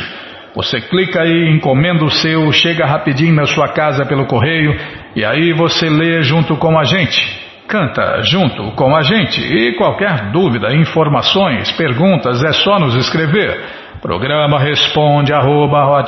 Você 0.53 0.81
clica 0.81 1.21
aí, 1.21 1.51
encomenda 1.55 2.03
o 2.03 2.09
seu, 2.09 2.51
chega 2.51 2.85
rapidinho 2.85 3.33
na 3.33 3.45
sua 3.45 3.69
casa 3.69 4.05
pelo 4.05 4.25
correio 4.25 4.75
e 5.15 5.23
aí 5.23 5.53
você 5.53 5.87
lê 5.87 6.21
junto 6.21 6.55
com 6.57 6.77
a 6.77 6.83
gente. 6.83 7.46
Canta 7.67 8.21
junto 8.23 8.71
com 8.77 8.95
a 8.95 9.03
gente 9.03 9.41
e 9.41 9.73
qualquer 9.73 10.31
dúvida, 10.31 10.73
informações, 10.73 11.69
perguntas 11.73 12.41
é 12.41 12.53
só 12.53 12.79
nos 12.79 12.95
escrever. 12.95 13.61
Programa 14.01 14.57
responde 14.57 15.33
arroba, 15.33 16.01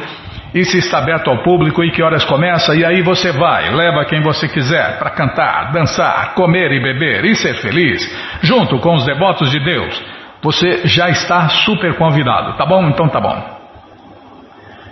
e 0.53 0.63
se 0.63 0.77
está 0.77 0.99
aberto 0.99 1.29
ao 1.29 1.41
público 1.43 1.83
e 1.83 1.91
que 1.91 2.03
horas 2.03 2.25
começa, 2.25 2.75
e 2.75 2.85
aí 2.85 3.01
você 3.01 3.31
vai, 3.31 3.73
leva 3.73 4.05
quem 4.05 4.21
você 4.21 4.47
quiser 4.47 4.99
para 4.99 5.09
cantar, 5.11 5.71
dançar, 5.71 6.33
comer 6.35 6.71
e 6.71 6.79
beber 6.81 7.25
e 7.25 7.35
ser 7.35 7.55
feliz, 7.55 8.01
junto 8.43 8.77
com 8.79 8.95
os 8.95 9.05
devotos 9.05 9.49
de 9.49 9.59
Deus. 9.63 10.03
Você 10.43 10.81
já 10.85 11.09
está 11.09 11.47
super 11.49 11.95
convidado, 11.95 12.57
tá 12.57 12.65
bom? 12.65 12.87
Então 12.89 13.07
tá 13.07 13.19
bom 13.19 13.61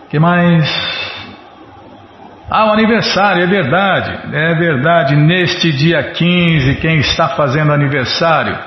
que 0.10 0.18
mais? 0.18 0.68
Ah, 2.50 2.66
o 2.66 2.72
aniversário, 2.72 3.44
é 3.44 3.48
verdade, 3.48 4.20
é 4.34 4.56
verdade. 4.56 5.16
Neste 5.16 5.72
dia 5.72 6.02
15, 6.12 6.76
quem 6.78 6.98
está 6.98 7.30
fazendo 7.30 7.72
aniversário 7.72 8.58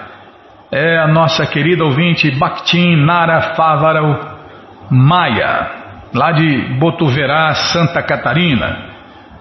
é 0.73 0.99
a 0.99 1.07
nossa 1.07 1.45
querida 1.47 1.85
ouvinte 1.85 2.31
Bhaktin 2.31 2.97
Nara 3.05 3.55
Favaral 3.55 4.39
Maia, 4.91 5.71
lá 6.15 6.33
de 6.33 6.79
Botuverá, 6.79 7.55
Santa 7.55 8.03
Catarina. 8.03 8.91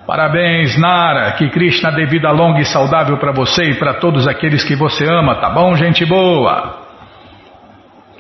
Parabéns, 0.05 0.77
Nara, 0.77 1.31
que 1.33 1.49
Krishna 1.49 1.91
dê 1.91 2.05
vida 2.05 2.29
longa 2.31 2.59
e 2.59 2.65
saudável 2.65 3.17
para 3.17 3.31
você 3.31 3.71
e 3.71 3.75
para 3.75 3.93
todos 3.93 4.27
aqueles 4.27 4.63
que 4.63 4.75
você 4.75 5.05
ama, 5.05 5.35
tá 5.35 5.49
bom, 5.49 5.73
gente 5.75 6.05
boa? 6.05 6.81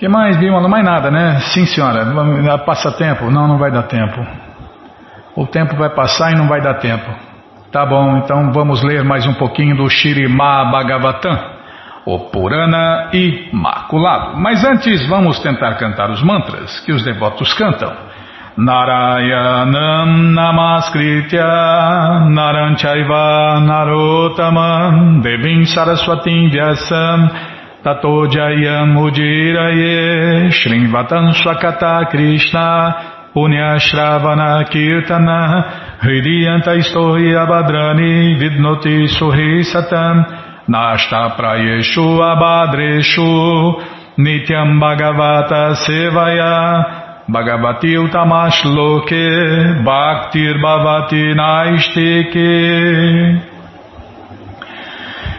que 0.01 0.07
mais, 0.07 0.35
Bima? 0.37 0.59
Não 0.59 0.69
mais 0.69 0.83
nada, 0.83 1.11
né? 1.11 1.39
Sim, 1.53 1.63
senhora. 1.65 2.03
Passa 2.65 2.91
tempo? 2.91 3.29
Não, 3.29 3.47
não 3.47 3.59
vai 3.59 3.69
dar 3.69 3.83
tempo. 3.83 4.25
O 5.35 5.45
tempo 5.45 5.75
vai 5.75 5.91
passar 5.91 6.31
e 6.31 6.35
não 6.35 6.47
vai 6.47 6.59
dar 6.59 6.75
tempo. 6.75 7.05
Tá 7.71 7.85
bom, 7.85 8.17
então 8.17 8.51
vamos 8.51 8.81
ler 8.83 9.03
mais 9.03 9.27
um 9.27 9.33
pouquinho 9.35 9.77
do 9.77 9.87
Shirimá 9.87 10.65
Bhagavatam, 10.71 11.37
o 12.05 12.29
Purana 12.31 13.09
Imaculado. 13.13 14.37
Mas 14.37 14.63
antes 14.63 15.07
vamos 15.07 15.39
tentar 15.39 15.75
cantar 15.75 16.09
os 16.09 16.23
mantras 16.23 16.79
que 16.81 16.91
os 16.91 17.03
devotos 17.03 17.53
cantam. 17.53 17.91
Narayanam 18.57 20.33
Namaskritya 20.33 21.47
Naranchaiva 22.29 23.61
Narotamam 23.61 25.21
Devim 25.21 25.63
Saraswatim 25.65 26.49
Vyasam 26.49 27.31
Tato 27.81 28.27
Jayam 28.27 28.97
Udiraye 28.97 30.51
Swakata 30.51 32.05
Krishna 32.11 33.29
Punya 33.33 33.77
Kirtana 34.69 35.97
Hridiyanta 36.01 36.75
Istohi 36.75 37.33
Abhadrani 37.33 38.35
Vidnoti 38.37 39.07
Suhi 39.07 39.63
Satam 39.63 40.50
Nashta 40.71 41.35
Prayeshu 41.35 42.21
Abhadreshu 42.31 43.75
Nityam 44.17 44.79
Bhagavata 44.79 45.75
Sevaya 45.83 47.25
Bhagavati 47.27 47.97
Utamash 47.97 48.63
Loke 48.63 49.83
Bhaktir 49.83 50.55
Bhavati 50.63 51.35
Naistike 51.35 52.49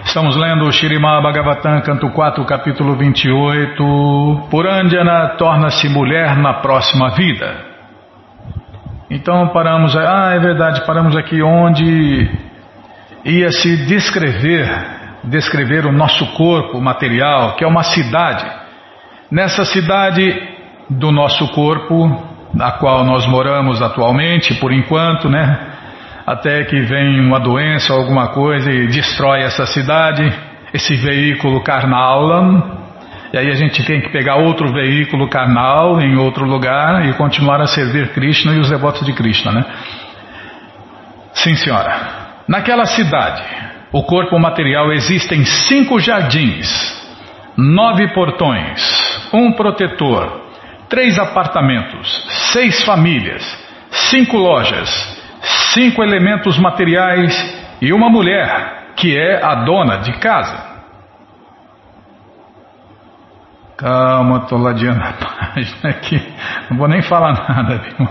Estamos 0.04 0.36
lendo 0.36 0.66
o 0.66 0.72
Shirimá 0.72 1.22
Bhagavatam, 1.22 1.80
canto 1.80 2.10
4, 2.10 2.44
capítulo 2.44 2.96
28. 2.96 4.48
Purandjana 4.50 5.36
torna-se 5.38 5.88
mulher 5.88 6.36
na 6.36 6.54
próxima 6.54 7.10
vida. 7.10 7.56
Então 9.08 9.48
paramos, 9.48 9.96
ah, 9.96 10.32
é 10.34 10.38
verdade, 10.38 10.84
paramos 10.86 11.16
aqui 11.16 11.40
onde 11.40 12.30
ia 13.24 13.50
se 13.52 13.86
descrever, 13.86 15.01
descrever 15.24 15.86
o 15.86 15.92
nosso 15.92 16.26
corpo 16.34 16.80
material, 16.80 17.56
que 17.56 17.64
é 17.64 17.66
uma 17.66 17.82
cidade. 17.82 18.44
Nessa 19.30 19.64
cidade 19.64 20.40
do 20.90 21.10
nosso 21.10 21.48
corpo, 21.48 22.22
na 22.52 22.72
qual 22.72 23.04
nós 23.04 23.26
moramos 23.26 23.80
atualmente, 23.80 24.54
por 24.54 24.72
enquanto, 24.72 25.28
né? 25.28 25.72
até 26.26 26.64
que 26.64 26.80
vem 26.82 27.20
uma 27.20 27.40
doença 27.40 27.92
ou 27.92 28.00
alguma 28.00 28.28
coisa 28.28 28.70
e 28.70 28.86
destrói 28.86 29.42
essa 29.42 29.66
cidade, 29.66 30.32
esse 30.72 30.94
veículo 30.96 31.62
carnal, 31.62 32.80
E 33.32 33.38
aí 33.38 33.50
a 33.50 33.54
gente 33.54 33.82
tem 33.84 34.00
que 34.00 34.10
pegar 34.10 34.36
outro 34.36 34.72
veículo 34.72 35.28
carnal 35.28 36.00
em 36.00 36.16
outro 36.16 36.44
lugar 36.44 37.06
e 37.06 37.14
continuar 37.14 37.60
a 37.60 37.66
servir 37.66 38.12
Krishna 38.12 38.54
e 38.54 38.58
os 38.58 38.68
devotos 38.68 39.04
de 39.04 39.12
Krishna, 39.12 39.52
né? 39.52 39.64
Sim, 41.32 41.54
senhora. 41.56 41.94
Naquela 42.46 42.84
cidade, 42.84 43.42
o 43.92 44.02
corpo 44.04 44.38
material 44.38 44.90
existem 44.92 45.44
cinco 45.44 45.98
jardins, 46.00 46.66
nove 47.56 48.08
portões, 48.14 48.80
um 49.32 49.52
protetor, 49.52 50.40
três 50.88 51.18
apartamentos, 51.18 52.10
seis 52.52 52.82
famílias, 52.84 53.42
cinco 53.90 54.38
lojas, 54.38 54.88
cinco 55.74 56.02
elementos 56.02 56.58
materiais 56.58 57.34
e 57.82 57.92
uma 57.92 58.08
mulher, 58.08 58.92
que 58.96 59.16
é 59.16 59.44
a 59.44 59.56
dona 59.56 59.98
de 59.98 60.12
casa. 60.18 60.72
Calma, 63.76 64.38
estou 64.38 64.58
ladeando 64.58 65.02
a 65.02 65.12
página 65.52 65.90
aqui. 65.90 66.34
Não 66.70 66.78
vou 66.78 66.88
nem 66.88 67.02
falar 67.02 67.32
nada, 67.48 67.78
viu? 67.78 68.08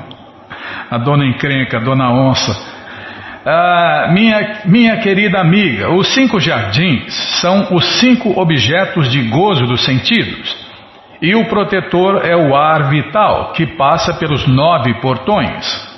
A 0.92 0.98
dona 0.98 1.26
encrenca, 1.26 1.78
a 1.78 1.80
dona 1.80 2.12
onça. 2.12 2.81
Ah, 3.46 4.10
minha, 4.12 4.62
minha 4.66 4.98
querida 4.98 5.40
amiga, 5.40 5.90
os 5.92 6.14
cinco 6.14 6.40
jardins 6.40 7.12
são 7.42 7.74
os 7.74 7.86
cinco 8.00 8.40
objetos 8.40 9.10
de 9.10 9.22
gozo 9.30 9.66
dos 9.66 9.84
sentidos. 9.84 10.56
E 11.20 11.36
o 11.36 11.46
protetor 11.46 12.22
é 12.24 12.36
o 12.36 12.56
ar 12.56 12.90
vital, 12.90 13.52
que 13.54 13.66
passa 13.66 14.14
pelos 14.14 14.48
nove 14.48 14.94
portões. 15.02 15.90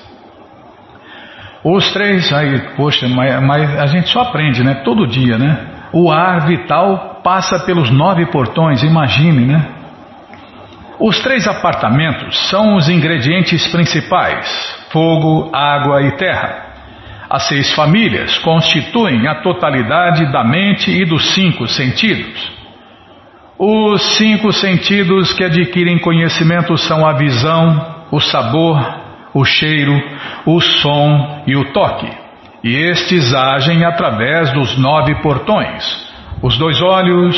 Os 1.64 1.92
três, 1.94 2.32
aí, 2.34 2.60
poxa, 2.76 3.08
mas, 3.08 3.42
mas 3.42 3.80
a 3.80 3.88
gente 3.88 4.10
só 4.10 4.22
aprende, 4.22 4.64
né? 4.64 4.82
Todo 4.84 5.08
dia, 5.08 5.38
né? 5.38 5.66
O 5.94 6.12
ar 6.12 6.46
vital 6.46 7.22
passa 7.24 7.60
pelos 7.60 7.90
nove 7.90 8.26
portões, 8.26 8.84
imagine, 8.84 9.46
né? 9.46 9.66
Os 11.00 11.20
três 11.22 11.48
apartamentos 11.48 12.50
são 12.50 12.76
os 12.76 12.90
ingredientes 12.90 13.68
principais: 13.68 14.86
fogo, 14.92 15.50
água 15.54 16.02
e 16.02 16.12
terra. 16.18 16.73
As 17.34 17.48
seis 17.48 17.74
famílias 17.74 18.38
constituem 18.38 19.28
a 19.28 19.42
totalidade 19.42 20.32
da 20.32 20.44
mente 20.44 20.92
e 20.92 21.04
dos 21.04 21.34
cinco 21.34 21.68
sentidos. 21.68 22.52
Os 23.58 24.04
cinco 24.18 24.52
sentidos 24.54 25.34
que 25.34 25.44
adquirem 25.44 25.98
conhecimento 25.98 26.78
são 26.78 27.04
a 27.04 27.14
visão, 27.14 28.06
o 28.12 28.20
sabor, 28.20 28.80
o 29.34 29.44
cheiro, 29.44 30.00
o 30.46 30.62
som 30.62 31.42
e 31.48 31.56
o 31.56 31.74
toque. 31.74 32.08
E 32.64 32.76
estes 32.92 33.34
agem 33.34 33.84
através 33.84 34.54
dos 34.54 34.78
nove 34.78 35.16
portões. 35.24 35.84
Os 36.40 36.56
dois 36.60 36.80
olhos, 36.84 37.36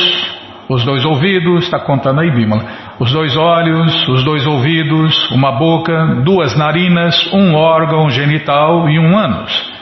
os 0.68 0.84
dois 0.84 1.06
ouvidos, 1.06 1.64
está 1.64 1.80
contando 1.80 2.20
aí 2.20 2.30
Bímola. 2.30 2.66
Os 3.00 3.10
dois 3.12 3.34
olhos, 3.34 4.06
os 4.08 4.22
dois 4.22 4.46
ouvidos, 4.46 5.30
uma 5.30 5.52
boca, 5.52 6.20
duas 6.22 6.54
narinas, 6.54 7.32
um 7.32 7.54
órgão 7.54 8.10
genital 8.10 8.90
e 8.90 8.98
um 8.98 9.16
ânus. 9.16 9.75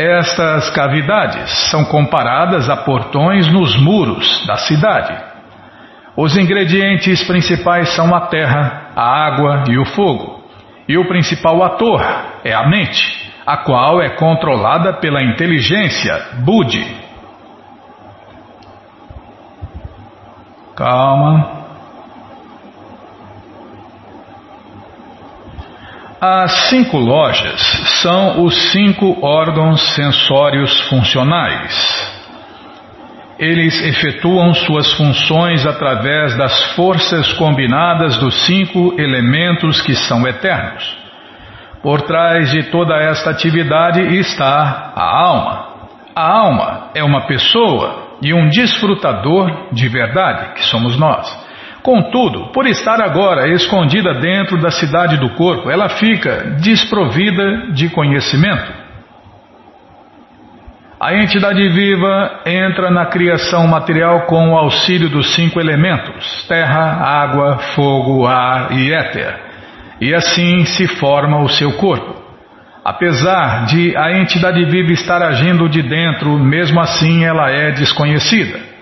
Estas 0.00 0.70
cavidades 0.70 1.50
são 1.72 1.84
comparadas 1.84 2.70
a 2.70 2.76
portões 2.76 3.52
nos 3.52 3.76
muros 3.76 4.46
da 4.46 4.54
cidade. 4.54 5.12
Os 6.16 6.36
ingredientes 6.36 7.24
principais 7.24 7.88
são 7.96 8.14
a 8.14 8.28
terra, 8.28 8.92
a 8.94 9.26
água 9.26 9.64
e 9.68 9.76
o 9.76 9.84
fogo. 9.84 10.40
E 10.88 10.96
o 10.96 11.08
principal 11.08 11.64
ator 11.64 12.00
é 12.44 12.54
a 12.54 12.68
mente, 12.68 13.32
a 13.44 13.56
qual 13.56 14.00
é 14.00 14.10
controlada 14.10 14.92
pela 14.92 15.20
inteligência, 15.20 16.16
Budi. 16.44 16.96
Calma. 20.76 21.57
As 26.20 26.50
cinco 26.68 26.98
lojas 26.98 27.60
são 28.02 28.42
os 28.42 28.72
cinco 28.72 29.24
órgãos 29.24 29.80
sensórios 29.94 30.80
funcionais. 30.88 32.12
Eles 33.38 33.80
efetuam 33.84 34.52
suas 34.52 34.92
funções 34.94 35.64
através 35.64 36.36
das 36.36 36.72
forças 36.72 37.32
combinadas 37.34 38.16
dos 38.16 38.34
cinco 38.46 39.00
elementos 39.00 39.80
que 39.80 39.94
são 39.94 40.26
eternos. 40.26 40.98
Por 41.80 42.02
trás 42.02 42.50
de 42.50 42.64
toda 42.64 42.96
esta 42.96 43.30
atividade 43.30 44.00
está 44.18 44.92
a 44.96 45.20
alma. 45.22 45.68
A 46.16 46.32
alma 46.36 46.90
é 46.96 47.04
uma 47.04 47.28
pessoa 47.28 48.08
e 48.20 48.34
um 48.34 48.48
desfrutador 48.48 49.68
de 49.70 49.86
verdade, 49.86 50.54
que 50.54 50.64
somos 50.64 50.98
nós. 50.98 51.37
Contudo, 51.88 52.52
por 52.52 52.66
estar 52.66 53.00
agora 53.00 53.48
escondida 53.48 54.12
dentro 54.12 54.60
da 54.60 54.70
cidade 54.70 55.16
do 55.16 55.30
corpo, 55.30 55.70
ela 55.70 55.88
fica 55.88 56.56
desprovida 56.60 57.72
de 57.72 57.88
conhecimento. 57.88 58.70
A 61.00 61.14
entidade 61.14 61.66
viva 61.70 62.42
entra 62.44 62.90
na 62.90 63.06
criação 63.06 63.66
material 63.66 64.26
com 64.26 64.50
o 64.50 64.58
auxílio 64.58 65.08
dos 65.08 65.34
cinco 65.34 65.58
elementos: 65.58 66.44
terra, 66.46 66.92
água, 67.22 67.56
fogo, 67.74 68.26
ar 68.26 68.70
e 68.72 68.92
éter. 68.92 69.34
E 69.98 70.14
assim 70.14 70.66
se 70.66 70.86
forma 70.86 71.40
o 71.40 71.48
seu 71.48 71.72
corpo. 71.78 72.22
Apesar 72.84 73.64
de 73.64 73.96
a 73.96 74.12
entidade 74.12 74.62
viva 74.66 74.92
estar 74.92 75.22
agindo 75.22 75.66
de 75.70 75.80
dentro, 75.80 76.38
mesmo 76.38 76.78
assim 76.80 77.24
ela 77.24 77.50
é 77.50 77.70
desconhecida. 77.70 78.76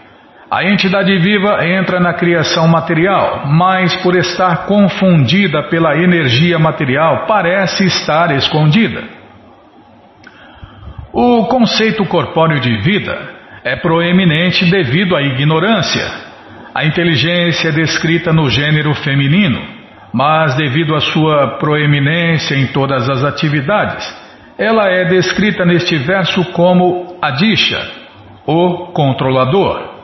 A 0.50 0.64
entidade 0.64 1.16
viva 1.18 1.66
entra 1.66 1.98
na 1.98 2.14
criação 2.14 2.68
material, 2.68 3.46
mas 3.46 3.96
por 3.96 4.16
estar 4.16 4.66
confundida 4.66 5.64
pela 5.64 5.96
energia 5.96 6.58
material, 6.58 7.26
parece 7.26 7.84
estar 7.84 8.34
escondida. 8.36 9.02
O 11.12 11.46
conceito 11.46 12.04
corpóreo 12.04 12.60
de 12.60 12.76
vida 12.78 13.18
é 13.64 13.74
proeminente 13.76 14.64
devido 14.70 15.16
à 15.16 15.22
ignorância. 15.22 16.06
A 16.74 16.84
inteligência 16.84 17.70
é 17.70 17.72
descrita 17.72 18.32
no 18.32 18.48
gênero 18.48 18.94
feminino 18.94 19.76
mas 20.16 20.54
devido 20.56 20.94
à 20.94 21.00
sua 21.00 21.58
proeminência 21.58 22.54
em 22.54 22.68
todas 22.68 23.06
as 23.06 23.22
atividades, 23.22 24.02
ela 24.56 24.88
é 24.88 25.04
descrita 25.04 25.62
neste 25.62 25.98
verso 25.98 26.42
como 26.52 27.18
Adisha, 27.20 27.86
o 28.46 28.86
controlador. 28.94 29.95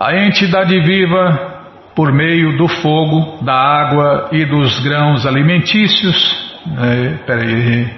A 0.00 0.14
entidade 0.14 0.78
viva, 0.80 1.64
por 1.96 2.12
meio 2.12 2.56
do 2.56 2.68
fogo, 2.68 3.42
da 3.42 3.54
água 3.54 4.28
e 4.30 4.44
dos 4.44 4.78
grãos 4.78 5.26
alimentícios. 5.26 6.60
É, 6.78 7.14
peraí. 7.26 7.90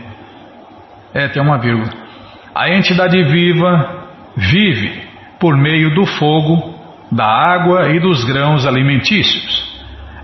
É, 1.12 1.28
tem 1.28 1.42
uma 1.42 1.58
vírgula. 1.58 1.90
A 2.54 2.70
entidade 2.70 3.22
viva 3.24 4.06
vive 4.34 5.02
por 5.38 5.54
meio 5.58 5.94
do 5.94 6.06
fogo, 6.06 6.74
da 7.12 7.26
água 7.26 7.90
e 7.90 8.00
dos 8.00 8.24
grãos 8.24 8.66
alimentícios. 8.66 9.68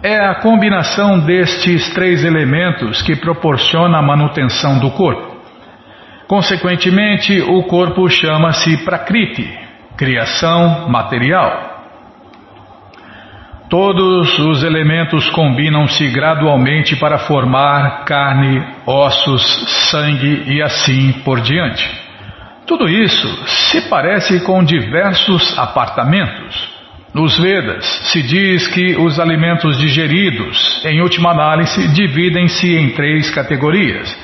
É 0.03 0.19
a 0.19 0.37
combinação 0.37 1.19
destes 1.21 1.93
três 1.93 2.25
elementos 2.25 3.03
que 3.03 3.17
proporciona 3.17 3.99
a 3.99 4.03
manutenção 4.03 4.79
do 4.79 4.91
corpo. 4.93 5.37
Consequentemente, 6.27 7.39
o 7.43 7.65
corpo 7.65 8.09
chama-se 8.09 8.85
Prakriti, 8.85 9.66
criação 9.97 10.89
material. 10.89 11.75
Todos 13.69 14.39
os 14.39 14.63
elementos 14.63 15.29
combinam-se 15.31 16.07
gradualmente 16.09 16.95
para 16.95 17.19
formar 17.19 18.05
carne, 18.05 18.65
ossos, 18.87 19.43
sangue 19.91 20.45
e 20.47 20.63
assim 20.63 21.13
por 21.25 21.41
diante. 21.41 21.91
Tudo 22.65 22.89
isso 22.89 23.29
se 23.47 23.89
parece 23.89 24.41
com 24.45 24.63
diversos 24.63 25.59
apartamentos. 25.59 26.77
Nos 27.13 27.39
Vedas 27.39 27.85
se 28.13 28.23
diz 28.23 28.69
que 28.69 28.97
os 28.97 29.19
alimentos 29.19 29.79
digeridos, 29.79 30.85
em 30.85 31.01
última 31.01 31.31
análise, 31.31 31.89
dividem-se 31.89 32.77
em 32.77 32.91
três 32.91 33.31
categorias. 33.31 34.17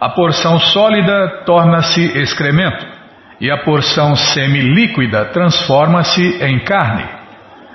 A 0.00 0.08
porção 0.08 0.58
sólida 0.58 1.42
torna-se 1.46 2.02
excremento 2.18 2.93
e 3.44 3.50
a 3.50 3.58
porção 3.58 4.16
semilíquida 4.16 5.26
transforma-se 5.26 6.42
em 6.42 6.60
carne. 6.60 7.04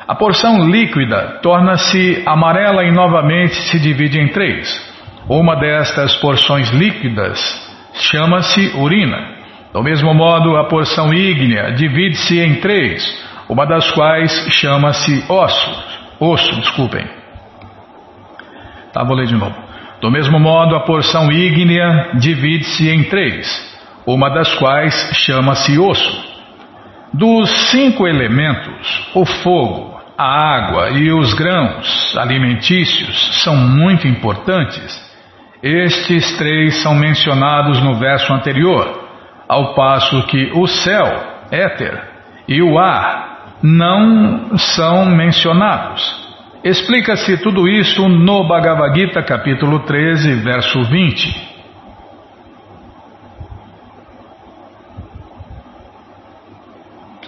A 0.08 0.16
porção 0.16 0.68
líquida 0.68 1.40
torna-se 1.44 2.24
amarela 2.26 2.84
e 2.84 2.92
novamente 2.92 3.54
se 3.54 3.80
divide 3.80 4.20
em 4.20 4.30
três. 4.30 4.68
Uma 5.30 5.56
destas 5.58 6.16
porções 6.16 6.72
líquidas 6.72 7.40
chama-se 7.94 8.72
urina. 8.78 9.36
Do 9.72 9.84
mesmo 9.84 10.12
modo, 10.12 10.58
a 10.58 10.64
porção 10.64 11.14
ígnea 11.14 11.72
divide-se 11.74 12.40
em 12.40 12.56
três 12.56 13.30
uma 13.48 13.68
das 13.68 13.92
quais 13.92 14.32
chama-se 14.50 15.24
osso, 15.30 15.84
osso, 16.20 16.62
desculpem. 16.62 17.08
Tá, 18.92 19.04
vou 19.04 19.16
ler 19.16 19.28
de 19.28 19.36
novo. 19.36 19.56
Do 20.02 20.10
mesmo 20.10 20.40
modo, 20.40 20.76
a 20.76 20.80
porção 20.80 21.32
ígnea 21.32 22.10
divide-se 22.16 22.90
em 22.90 23.04
três, 23.04 23.69
uma 24.14 24.30
das 24.30 24.54
quais 24.56 25.12
chama-se 25.14 25.78
osso. 25.78 26.30
Dos 27.14 27.50
cinco 27.70 28.08
elementos, 28.08 29.10
o 29.14 29.26
fogo, 29.26 30.00
a 30.18 30.26
água 30.26 30.90
e 30.92 31.12
os 31.12 31.34
grãos 31.34 32.16
alimentícios 32.18 33.42
são 33.44 33.56
muito 33.56 34.08
importantes. 34.08 35.08
Estes 35.62 36.38
três 36.38 36.82
são 36.82 36.96
mencionados 36.96 37.82
no 37.82 37.96
verso 37.96 38.32
anterior, 38.34 39.08
ao 39.48 39.74
passo 39.76 40.24
que 40.28 40.52
o 40.54 40.68
céu, 40.68 41.06
éter, 41.52 42.02
e 42.48 42.62
o 42.62 42.78
ar 42.78 43.58
não 43.62 44.58
são 44.58 45.06
mencionados. 45.06 46.28
Explica-se 46.64 47.38
tudo 47.38 47.68
isso 47.68 48.08
no 48.08 48.48
Bhagavad 48.48 48.98
Gita, 48.98 49.24
capítulo 49.24 49.80
13, 49.80 50.34
verso 50.36 50.84
20. 50.84 51.49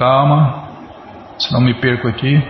Calma, 0.01 0.63
se 1.37 1.53
não 1.53 1.61
me 1.61 1.75
perco 1.75 2.07
aqui. 2.07 2.43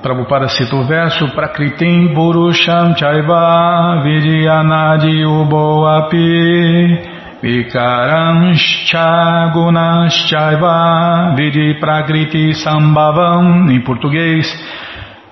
Prabhupada 0.00 0.46
cita 0.46 0.76
o 0.76 0.84
verso 0.84 1.28
Prakritim 1.34 2.14
Purusham 2.14 2.96
Chaiva 2.96 4.02
Vidyanadi 4.04 5.26
Ubo 5.26 5.84
Api 5.84 6.96
Vikaramscha 7.42 9.50
Gunaschaiva 9.52 11.34
Vidi 11.34 11.74
Prakriti 11.80 12.54
Sambhavam 12.54 13.68
Em 13.68 13.80
português 13.80 14.46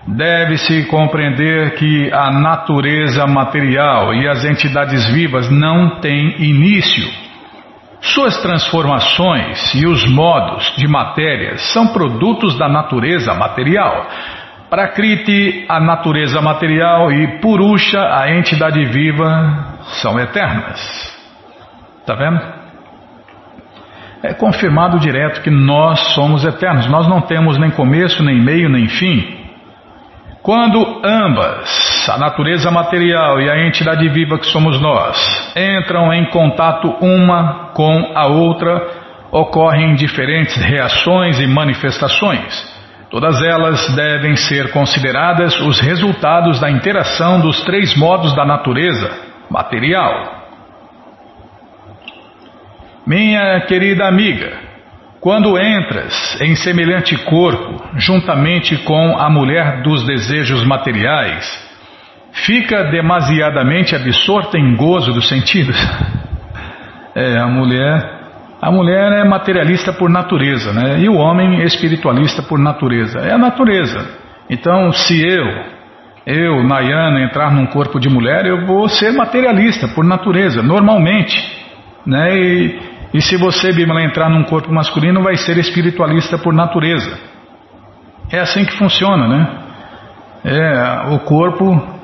Deve-se 0.06 0.84
compreender 0.84 1.76
que 1.76 2.12
a 2.12 2.30
natureza 2.30 3.26
material 3.26 4.14
e 4.14 4.28
as 4.28 4.44
entidades 4.44 5.06
vivas 5.10 5.50
não 5.50 6.00
têm 6.00 6.42
início. 6.42 7.08
Suas 8.00 8.36
transformações 8.42 9.74
e 9.74 9.86
os 9.86 10.06
modos 10.06 10.74
de 10.76 10.86
matéria 10.86 11.56
são 11.56 11.86
produtos 11.86 12.58
da 12.58 12.68
natureza 12.68 13.32
material. 13.32 14.06
Prakriti, 14.68 15.64
a 15.68 15.80
natureza 15.80 16.40
material, 16.42 17.10
e 17.10 17.40
Purusha, 17.40 18.00
a 18.00 18.30
entidade 18.30 18.84
viva, 18.84 19.78
são 20.02 20.20
eternas. 20.20 21.16
Está 22.00 22.14
vendo? 22.14 22.40
É 24.22 24.34
confirmado 24.34 24.98
direto 24.98 25.40
que 25.40 25.50
nós 25.50 25.98
somos 26.14 26.44
eternos. 26.44 26.86
Nós 26.88 27.06
não 27.06 27.22
temos 27.22 27.56
nem 27.56 27.70
começo, 27.70 28.22
nem 28.22 28.38
meio, 28.38 28.68
nem 28.68 28.86
fim. 28.86 29.43
Quando 30.44 31.00
ambas, 31.02 32.06
a 32.06 32.18
natureza 32.18 32.70
material 32.70 33.40
e 33.40 33.48
a 33.48 33.66
entidade 33.66 34.06
viva 34.10 34.38
que 34.38 34.44
somos 34.44 34.78
nós, 34.78 35.16
entram 35.56 36.12
em 36.12 36.26
contato 36.26 36.86
uma 37.00 37.70
com 37.72 38.12
a 38.14 38.26
outra, 38.26 38.90
ocorrem 39.32 39.94
diferentes 39.94 40.54
reações 40.56 41.40
e 41.40 41.46
manifestações. 41.46 42.62
Todas 43.10 43.42
elas 43.42 43.96
devem 43.96 44.36
ser 44.36 44.70
consideradas 44.70 45.58
os 45.62 45.80
resultados 45.80 46.60
da 46.60 46.70
interação 46.70 47.40
dos 47.40 47.64
três 47.64 47.96
modos 47.96 48.36
da 48.36 48.44
natureza 48.44 49.10
material. 49.48 50.42
Minha 53.06 53.62
querida 53.62 54.06
amiga, 54.06 54.73
quando 55.24 55.58
entras 55.58 56.38
em 56.42 56.54
semelhante 56.54 57.16
corpo, 57.16 57.82
juntamente 57.96 58.76
com 58.84 59.18
a 59.18 59.30
mulher 59.30 59.80
dos 59.80 60.04
desejos 60.04 60.62
materiais, 60.66 61.50
fica 62.30 62.90
demasiadamente 62.90 63.96
absorta 63.96 64.58
em 64.58 64.76
gozo 64.76 65.14
dos 65.14 65.26
sentidos. 65.26 65.76
É, 67.16 67.38
a 67.38 67.46
mulher 67.46 68.10
a 68.60 68.72
mulher 68.72 69.12
é 69.12 69.22
materialista 69.22 69.92
por 69.92 70.10
natureza, 70.10 70.72
né? 70.72 70.98
E 70.98 71.08
o 71.08 71.14
homem 71.14 71.60
é 71.60 71.64
espiritualista 71.64 72.42
por 72.42 72.58
natureza. 72.58 73.20
É 73.20 73.32
a 73.32 73.38
natureza. 73.38 74.04
Então, 74.50 74.90
se 74.90 75.24
eu, 75.24 75.46
eu, 76.26 76.64
Nayana, 76.64 77.22
entrar 77.22 77.52
num 77.52 77.66
corpo 77.66 78.00
de 78.00 78.08
mulher, 78.08 78.46
eu 78.46 78.66
vou 78.66 78.88
ser 78.88 79.12
materialista 79.12 79.86
por 79.86 80.04
natureza, 80.04 80.60
normalmente, 80.60 81.40
né? 82.04 82.36
E, 82.36 82.93
e 83.14 83.22
se 83.22 83.36
você, 83.36 83.72
Bimala, 83.72 84.02
entrar 84.02 84.28
num 84.28 84.42
corpo 84.42 84.72
masculino, 84.72 85.22
vai 85.22 85.36
ser 85.36 85.56
espiritualista 85.56 86.36
por 86.36 86.52
natureza. 86.52 87.16
É 88.28 88.40
assim 88.40 88.64
que 88.64 88.76
funciona, 88.76 89.28
né? 89.28 89.58
É, 90.44 91.14
o 91.14 91.20
corpo 91.20 91.94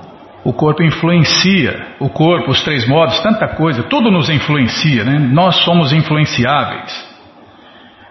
o 0.43 0.55
corpo 0.55 0.83
influencia, 0.83 1.97
o 1.99 2.09
corpo, 2.09 2.51
os 2.51 2.63
três 2.63 2.89
modos, 2.89 3.21
tanta 3.21 3.47
coisa, 3.49 3.83
tudo 3.83 4.11
nos 4.11 4.31
influencia, 4.31 5.05
né? 5.05 5.19
Nós 5.19 5.57
somos 5.65 5.93
influenciáveis. 5.93 7.11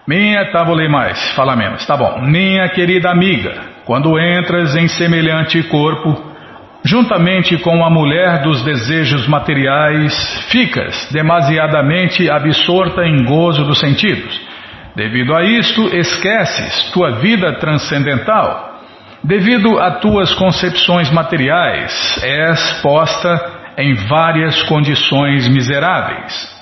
Minha, 0.06 0.50
tá, 0.52 0.62
vou 0.62 0.74
ler 0.74 0.88
mais, 0.88 1.32
fala 1.32 1.56
menos, 1.56 1.84
tá 1.86 1.96
bom. 1.96 2.20
Minha 2.22 2.68
querida 2.68 3.10
amiga, 3.10 3.54
quando 3.84 4.18
entras 4.18 4.76
em 4.76 4.86
semelhante 4.86 5.62
corpo, 5.64 6.29
juntamente 6.84 7.58
com 7.58 7.84
a 7.84 7.90
mulher 7.90 8.42
dos 8.42 8.62
desejos 8.62 9.26
materiais, 9.26 10.46
ficas 10.50 11.08
demasiadamente 11.12 12.30
absorta 12.30 13.04
em 13.04 13.24
gozo 13.24 13.64
dos 13.64 13.78
sentidos. 13.78 14.40
Devido 14.96 15.34
a 15.34 15.42
isto, 15.42 15.94
esqueces 15.94 16.90
tua 16.92 17.20
vida 17.20 17.52
transcendental 17.58 18.70
Devido 19.22 19.78
a 19.78 19.90
tuas 19.98 20.32
concepções 20.32 21.10
materiais, 21.10 22.18
és 22.22 22.80
posta 22.80 23.74
em 23.76 23.94
várias 24.08 24.62
condições 24.62 25.46
miseráveis. 25.46 26.58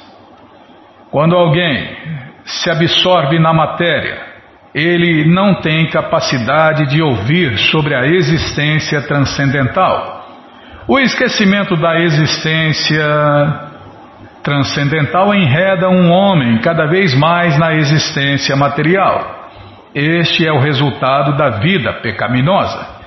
Quando 1.08 1.36
alguém 1.36 1.96
se 2.44 2.68
absorve 2.68 3.38
na 3.38 3.52
matéria, 3.52 4.26
ele 4.74 5.24
não 5.26 5.60
tem 5.60 5.86
capacidade 5.86 6.86
de 6.86 7.02
ouvir 7.02 7.56
sobre 7.58 7.94
a 7.94 8.06
existência 8.06 9.02
transcendental. 9.02 10.26
O 10.86 10.98
esquecimento 10.98 11.76
da 11.76 12.00
existência 12.00 13.04
transcendental 14.42 15.34
enreda 15.34 15.88
um 15.88 16.10
homem 16.10 16.58
cada 16.58 16.86
vez 16.86 17.14
mais 17.14 17.58
na 17.58 17.74
existência 17.74 18.56
material. 18.56 19.50
Este 19.94 20.46
é 20.46 20.52
o 20.52 20.60
resultado 20.60 21.36
da 21.36 21.58
vida 21.58 21.92
pecaminosa. 22.00 22.98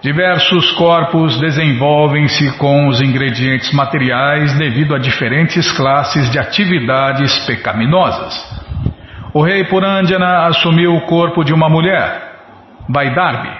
Diversos 0.00 0.70
corpos 0.72 1.40
desenvolvem-se 1.40 2.56
com 2.56 2.86
os 2.86 3.00
ingredientes 3.00 3.72
materiais 3.72 4.56
devido 4.56 4.94
a 4.94 4.98
diferentes 4.98 5.70
classes 5.72 6.30
de 6.30 6.38
atividades 6.38 7.36
pecaminosas. 7.46 8.67
O 9.32 9.42
rei 9.42 9.64
Purandjana 9.64 10.46
assumiu 10.46 10.94
o 10.94 11.02
corpo 11.02 11.44
de 11.44 11.52
uma 11.52 11.68
mulher, 11.68 12.36
Vaidarbhi, 12.88 13.50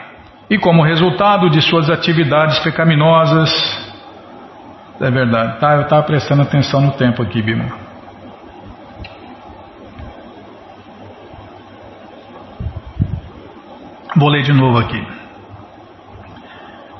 e 0.48 0.58
como 0.58 0.82
resultado 0.82 1.50
de 1.50 1.60
suas 1.60 1.90
atividades 1.90 2.58
pecaminosas. 2.60 3.50
É 5.00 5.10
verdade, 5.10 5.60
tá, 5.60 5.74
eu 5.74 5.82
estava 5.82 6.02
prestando 6.02 6.42
atenção 6.42 6.80
no 6.80 6.92
tempo 6.92 7.22
aqui, 7.22 7.42
Bima. 7.42 7.66
Vou 14.16 14.30
ler 14.30 14.42
de 14.42 14.52
novo 14.52 14.78
aqui. 14.78 15.06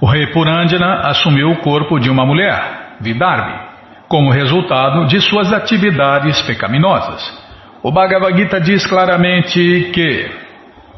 O 0.01 0.07
rei 0.07 0.27
Purandjana 0.29 1.09
assumiu 1.09 1.51
o 1.51 1.57
corpo 1.57 1.99
de 1.99 2.11
uma 2.11 2.25
mulher, 2.25 2.97
Vidarbhi, 3.01 3.59
como 4.07 4.31
resultado 4.31 5.07
de 5.07 5.21
suas 5.21 5.53
atividades 5.53 6.41
pecaminosas. 6.43 7.48
O 7.83 7.93
Bhagavad 7.93 8.37
Gita 8.37 8.61
diz 8.61 8.85
claramente 8.87 9.91
que 9.95 10.31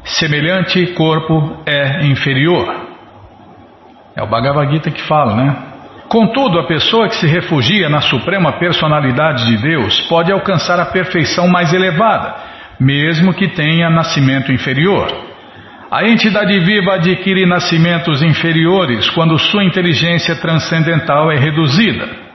semelhante 0.03 0.87
corpo 0.93 1.61
é 1.65 2.05
inferior. 2.07 2.75
É 4.15 4.23
o 4.23 4.27
Bhagavad 4.27 4.71
Gita 4.71 4.89
que 4.89 5.01
fala, 5.03 5.35
né? 5.35 5.55
Contudo, 6.09 6.59
a 6.59 6.65
pessoa 6.65 7.07
que 7.07 7.15
se 7.15 7.27
refugia 7.27 7.87
na 7.87 8.01
suprema 8.01 8.53
personalidade 8.53 9.45
de 9.45 9.61
Deus 9.61 10.01
pode 10.09 10.31
alcançar 10.31 10.79
a 10.79 10.87
perfeição 10.87 11.47
mais 11.47 11.71
elevada, 11.71 12.35
mesmo 12.79 13.33
que 13.33 13.47
tenha 13.47 13.89
nascimento 13.89 14.51
inferior. 14.51 15.07
A 15.89 16.03
entidade 16.07 16.59
viva 16.61 16.95
adquire 16.95 17.45
nascimentos 17.45 18.23
inferiores 18.23 19.09
quando 19.11 19.37
sua 19.37 19.63
inteligência 19.63 20.35
transcendental 20.35 21.31
é 21.31 21.37
reduzida. 21.37 22.30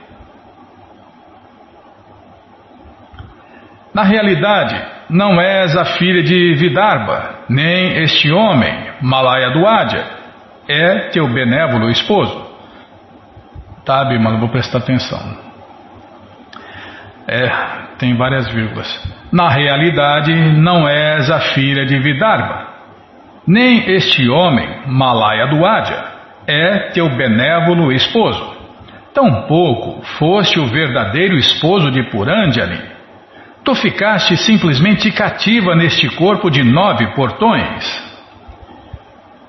Na 3.97 4.03
realidade, 4.03 4.79
não 5.09 5.41
és 5.41 5.75
a 5.75 5.83
filha 5.83 6.21
de 6.21 6.53
Vidarbha, 6.53 7.45
nem 7.49 7.97
este 8.03 8.31
homem, 8.31 8.91
Malaya 9.01 9.49
Duadya, 9.49 10.05
é 10.69 11.09
teu 11.09 11.27
benévolo 11.27 11.89
esposo. 11.89 12.45
Tá, 13.83 14.05
Bima, 14.05 14.37
vou 14.37 14.49
prestar 14.49 14.77
atenção. 14.77 15.19
É, 17.27 17.49
tem 17.97 18.15
várias 18.15 18.47
vírgulas. 18.53 18.87
Na 19.31 19.49
realidade, 19.49 20.31
não 20.31 20.87
és 20.87 21.31
a 21.31 21.39
filha 21.39 21.83
de 21.83 21.97
Vidarbha, 21.97 22.67
nem 23.47 23.95
este 23.95 24.29
homem, 24.29 24.83
Malaya 24.85 25.47
Duadya, 25.47 26.03
é 26.45 26.91
teu 26.91 27.09
benévolo 27.09 27.91
esposo. 27.91 28.57
Tampouco 29.11 30.03
foste 30.19 30.59
o 30.59 30.67
verdadeiro 30.67 31.35
esposo 31.35 31.89
de 31.89 32.03
Purandjali. 32.11 32.96
Tu 33.67 33.75
ficaste 33.75 34.37
simplesmente 34.37 35.11
cativa 35.11 35.75
neste 35.75 36.07
corpo 36.15 36.49
de 36.49 36.63
nove 36.63 37.05
portões. 37.07 38.01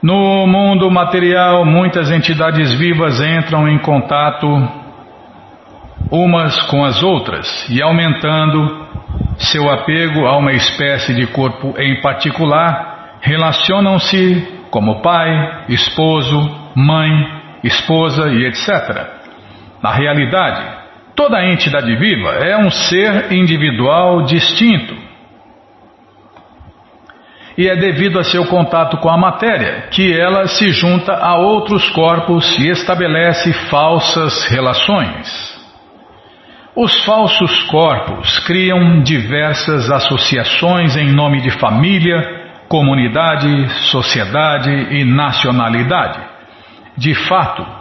No 0.03 0.45
mundo 0.45 0.91
material, 0.91 1.65
muitas 1.65 2.11
entidades 2.11 2.73
vivas 2.73 3.21
entram 3.21 3.69
em 3.69 3.79
contato 3.79 4.49
umas 6.11 6.61
com 6.63 6.85
as 6.85 7.01
outras 7.01 7.65
e 7.69 7.81
aumentando 7.81 8.89
seu 9.39 9.71
apego 9.71 10.27
a 10.27 10.37
uma 10.37 10.53
espécie 10.53 11.15
de 11.15 11.29
corpo 11.29 11.77
em 11.79 12.01
particular, 12.01 13.19
relacionam-se 13.21 14.65
como 14.69 15.01
pai, 15.01 15.63
esposo, 15.69 16.59
mãe, 16.75 17.25
esposa 17.63 18.29
e 18.31 18.47
etc. 18.47 18.67
Na 19.81 19.93
realidade, 19.93 20.78
toda 21.19 21.45
entidade 21.45 21.97
viva 21.97 22.31
é 22.37 22.57
um 22.57 22.71
ser 22.71 23.33
individual 23.33 24.23
distinto. 24.23 24.97
E 27.57 27.69
é 27.69 27.75
devido 27.75 28.21
a 28.21 28.23
seu 28.23 28.47
contato 28.47 28.99
com 28.99 29.11
a 29.11 29.19
matéria 29.19 29.89
que 29.91 30.17
ela 30.17 30.47
se 30.47 30.71
junta 30.71 31.13
a 31.13 31.37
outros 31.37 31.91
corpos 31.91 32.57
e 32.61 32.69
estabelece 32.69 33.53
falsas 33.69 34.45
relações. 34.45 35.59
Os 36.77 37.05
falsos 37.05 37.65
corpos 37.65 38.39
criam 38.47 39.03
diversas 39.03 39.91
associações 39.91 40.97
em 40.97 41.13
nome 41.13 41.41
de 41.41 41.51
família, 41.59 42.23
comunidade, 42.69 43.69
sociedade 43.91 44.71
e 44.71 45.05
nacionalidade. 45.05 46.21
De 46.97 47.13
fato, 47.13 47.78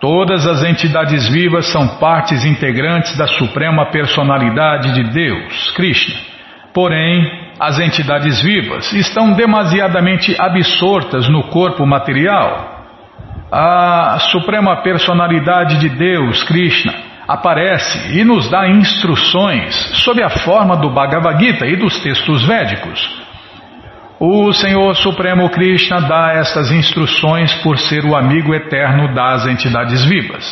todas 0.00 0.46
as 0.46 0.64
entidades 0.64 1.28
vivas 1.28 1.66
são 1.66 1.86
partes 1.98 2.44
integrantes 2.44 3.16
da 3.16 3.26
Suprema 3.26 3.86
Personalidade 3.86 4.92
de 4.94 5.04
Deus, 5.12 5.70
Krishna. 5.72 6.16
Porém, 6.72 7.50
as 7.58 7.78
entidades 7.78 8.40
vivas 8.40 8.92
estão 8.94 9.34
demasiadamente 9.34 10.34
absortas 10.40 11.28
no 11.28 11.44
corpo 11.44 11.86
material. 11.86 12.78
A 13.52 14.18
Suprema 14.30 14.82
Personalidade 14.82 15.78
de 15.78 15.88
Deus, 15.90 16.42
Krishna, 16.44 16.94
aparece 17.28 18.18
e 18.18 18.24
nos 18.24 18.48
dá 18.48 18.68
instruções 18.68 19.74
sob 20.04 20.22
a 20.22 20.30
forma 20.30 20.76
do 20.76 20.90
Bhagavad 20.90 21.38
Gita 21.38 21.66
e 21.66 21.76
dos 21.76 21.98
textos 22.00 22.46
védicos. 22.46 23.19
O 24.22 24.52
Senhor 24.52 24.94
Supremo 24.96 25.48
Krishna 25.48 26.02
dá 26.02 26.32
estas 26.34 26.70
instruções 26.70 27.54
por 27.62 27.78
ser 27.78 28.04
o 28.04 28.14
amigo 28.14 28.54
eterno 28.54 29.14
das 29.14 29.46
entidades 29.46 30.04
vivas. 30.04 30.44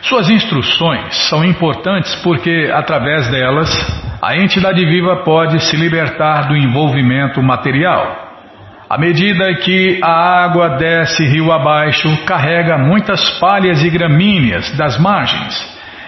Suas 0.00 0.30
instruções 0.30 1.12
são 1.28 1.44
importantes 1.44 2.14
porque, 2.22 2.70
através 2.72 3.26
delas, 3.32 3.68
a 4.22 4.36
entidade 4.36 4.86
viva 4.86 5.24
pode 5.24 5.58
se 5.64 5.74
libertar 5.74 6.46
do 6.46 6.56
envolvimento 6.56 7.42
material. 7.42 8.06
À 8.88 8.96
medida 8.96 9.52
que 9.56 9.98
a 10.00 10.44
água 10.44 10.76
desce 10.76 11.26
rio 11.26 11.50
abaixo, 11.50 12.08
carrega 12.24 12.78
muitas 12.78 13.28
palhas 13.40 13.82
e 13.82 13.90
gramíneas 13.90 14.70
das 14.76 14.96
margens. 15.00 15.52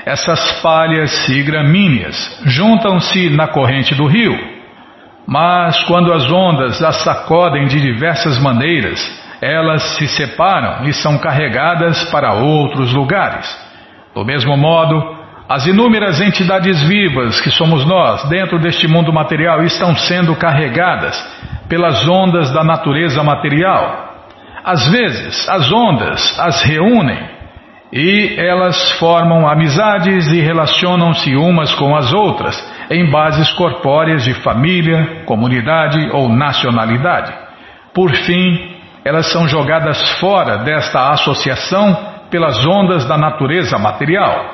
Essas 0.07 0.63
palhas 0.63 1.29
e 1.29 1.43
gramíneas 1.43 2.45
juntam-se 2.45 3.29
na 3.31 3.49
corrente 3.49 3.93
do 3.93 4.07
rio. 4.07 4.56
Mas 5.27 5.83
quando 5.85 6.13
as 6.13 6.31
ondas 6.31 6.83
as 6.83 6.97
sacodem 7.03 7.67
de 7.67 7.81
diversas 7.81 8.39
maneiras, 8.39 9.01
elas 9.41 9.83
se 9.97 10.07
separam 10.07 10.85
e 10.85 10.93
são 10.93 11.19
carregadas 11.19 12.05
para 12.11 12.35
outros 12.35 12.93
lugares. 12.93 13.47
Do 14.15 14.25
mesmo 14.25 14.57
modo, 14.57 15.17
as 15.49 15.67
inúmeras 15.67 16.21
entidades 16.21 16.81
vivas 16.83 17.41
que 17.41 17.51
somos 17.51 17.85
nós 17.85 18.29
dentro 18.29 18.59
deste 18.59 18.89
mundo 18.89 19.13
material 19.13 19.63
estão 19.63 19.95
sendo 19.95 20.35
carregadas 20.37 21.17
pelas 21.69 22.07
ondas 22.09 22.51
da 22.53 22.65
natureza 22.65 23.23
material. 23.23 24.15
Às 24.65 24.89
vezes, 24.89 25.49
as 25.49 25.71
ondas 25.71 26.39
as 26.39 26.63
reúnem 26.63 27.36
e 27.99 28.39
elas 28.39 28.91
formam 28.99 29.49
amizades 29.49 30.27
e 30.29 30.39
relacionam-se 30.43 31.35
umas 31.35 31.75
com 31.77 31.97
as 31.97 32.13
outras 32.13 32.55
em 32.91 33.11
bases 33.11 33.51
corpóreas 33.53 34.23
de 34.23 34.35
família, 34.35 35.23
comunidade 35.25 36.11
ou 36.13 36.29
nacionalidade. 36.29 37.33
Por 37.95 38.15
fim, 38.15 38.77
elas 39.03 39.33
são 39.33 39.49
jogadas 39.49 40.19
fora 40.21 40.59
desta 40.59 41.09
associação 41.11 41.97
pelas 42.31 42.67
ondas 42.67 43.07
da 43.07 43.17
natureza 43.17 43.79
material. 43.79 44.45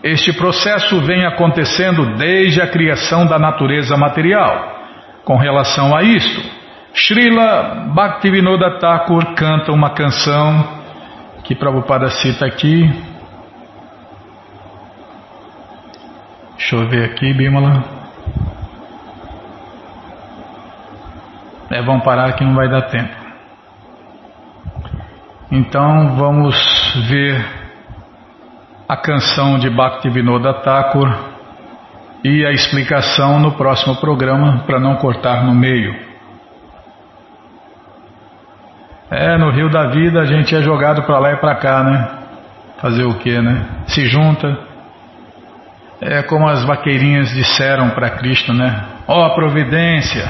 Este 0.00 0.32
processo 0.32 1.00
vem 1.00 1.26
acontecendo 1.26 2.14
desde 2.14 2.62
a 2.62 2.68
criação 2.68 3.26
da 3.26 3.40
natureza 3.40 3.96
material. 3.96 4.72
Com 5.24 5.36
relação 5.36 5.96
a 5.96 6.04
isto, 6.04 6.42
Srila 6.94 7.88
Bhaktivinoda 7.92 8.78
Thakur 8.78 9.34
canta 9.34 9.72
uma 9.72 9.90
canção 9.90 10.83
que 11.44 11.54
Prabhupada 11.54 12.08
cita 12.08 12.46
aqui. 12.46 12.90
Deixa 16.56 16.76
eu 16.76 16.88
ver 16.88 17.04
aqui, 17.10 17.34
Bimala. 17.34 17.84
É, 21.70 21.82
vamos 21.82 22.02
parar 22.02 22.32
que 22.32 22.44
não 22.44 22.54
vai 22.54 22.68
dar 22.68 22.82
tempo. 22.82 23.14
Então 25.50 26.16
vamos 26.16 26.56
ver 27.08 27.44
a 28.88 28.96
canção 28.96 29.58
de 29.58 29.68
Bhaktivinoda 29.68 30.54
Thakur 30.54 31.08
e 32.24 32.44
a 32.46 32.52
explicação 32.52 33.38
no 33.38 33.52
próximo 33.52 33.96
programa 33.96 34.62
para 34.66 34.80
não 34.80 34.96
cortar 34.96 35.44
no 35.44 35.54
meio. 35.54 36.13
É, 39.10 39.36
no 39.36 39.50
rio 39.50 39.68
da 39.68 39.86
vida 39.88 40.20
a 40.20 40.24
gente 40.24 40.54
é 40.54 40.62
jogado 40.62 41.02
para 41.02 41.18
lá 41.18 41.32
e 41.32 41.36
para 41.36 41.54
cá, 41.56 41.82
né? 41.82 42.08
Fazer 42.80 43.04
o 43.04 43.14
que, 43.14 43.40
né? 43.40 43.64
Se 43.86 44.06
junta. 44.06 44.56
É 46.00 46.22
como 46.22 46.48
as 46.48 46.64
vaqueirinhas 46.64 47.30
disseram 47.30 47.90
para 47.90 48.10
Cristo, 48.10 48.52
né? 48.52 48.84
Ó 49.06 49.26
oh, 49.26 49.34
providência, 49.34 50.26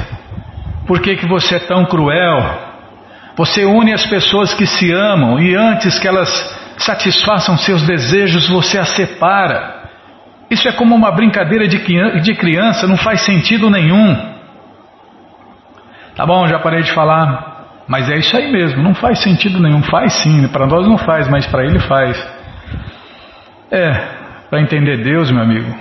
por 0.86 1.00
que, 1.00 1.16
que 1.16 1.26
você 1.26 1.56
é 1.56 1.60
tão 1.60 1.84
cruel? 1.86 2.72
Você 3.36 3.64
une 3.64 3.92
as 3.92 4.06
pessoas 4.06 4.52
que 4.54 4.66
se 4.66 4.92
amam 4.92 5.40
e 5.40 5.54
antes 5.54 5.98
que 5.98 6.06
elas 6.06 6.28
satisfaçam 6.78 7.56
seus 7.56 7.82
desejos, 7.82 8.48
você 8.48 8.78
as 8.78 8.88
separa. 8.90 9.84
Isso 10.50 10.68
é 10.68 10.72
como 10.72 10.94
uma 10.94 11.10
brincadeira 11.10 11.66
de 11.66 12.34
criança, 12.34 12.86
não 12.86 12.96
faz 12.96 13.22
sentido 13.22 13.70
nenhum. 13.70 14.34
Tá 16.14 16.24
bom, 16.26 16.46
já 16.46 16.58
parei 16.58 16.82
de 16.82 16.92
falar. 16.92 17.53
Mas 17.86 18.08
é 18.10 18.16
isso 18.16 18.36
aí 18.36 18.50
mesmo, 18.50 18.82
não 18.82 18.94
faz 18.94 19.22
sentido 19.22 19.60
nenhum. 19.60 19.82
Faz 19.82 20.12
sim, 20.22 20.48
para 20.48 20.66
nós 20.66 20.86
não 20.86 20.98
faz, 20.98 21.28
mas 21.28 21.46
para 21.46 21.64
ele 21.64 21.78
faz. 21.80 22.16
É, 23.70 23.90
para 24.48 24.60
entender 24.60 25.02
Deus, 25.02 25.30
meu 25.30 25.42
amigo, 25.42 25.74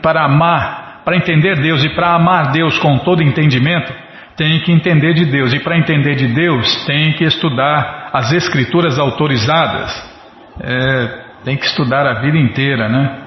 para 0.00 0.24
amar, 0.24 1.02
para 1.04 1.16
entender 1.16 1.60
Deus 1.60 1.84
e 1.84 1.90
para 1.90 2.14
amar 2.14 2.52
Deus 2.52 2.78
com 2.78 2.98
todo 2.98 3.22
entendimento, 3.22 3.92
tem 4.36 4.60
que 4.60 4.72
entender 4.72 5.14
de 5.14 5.26
Deus. 5.26 5.52
E 5.52 5.60
para 5.60 5.78
entender 5.78 6.14
de 6.14 6.28
Deus, 6.28 6.84
tem 6.86 7.12
que 7.12 7.24
estudar 7.24 8.10
as 8.12 8.32
escrituras 8.32 8.98
autorizadas. 8.98 10.12
É, 10.60 11.22
tem 11.44 11.56
que 11.56 11.66
estudar 11.66 12.06
a 12.06 12.20
vida 12.20 12.38
inteira, 12.38 12.88
né? 12.88 13.22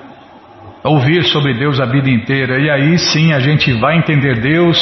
ouvir 0.86 1.24
sobre 1.26 1.56
Deus 1.56 1.80
a 1.80 1.86
vida 1.86 2.10
inteira, 2.10 2.60
e 2.60 2.70
aí 2.70 2.98
sim 3.00 3.34
a 3.34 3.40
gente 3.40 3.74
vai 3.74 3.98
entender 3.98 4.40
Deus, 4.40 4.78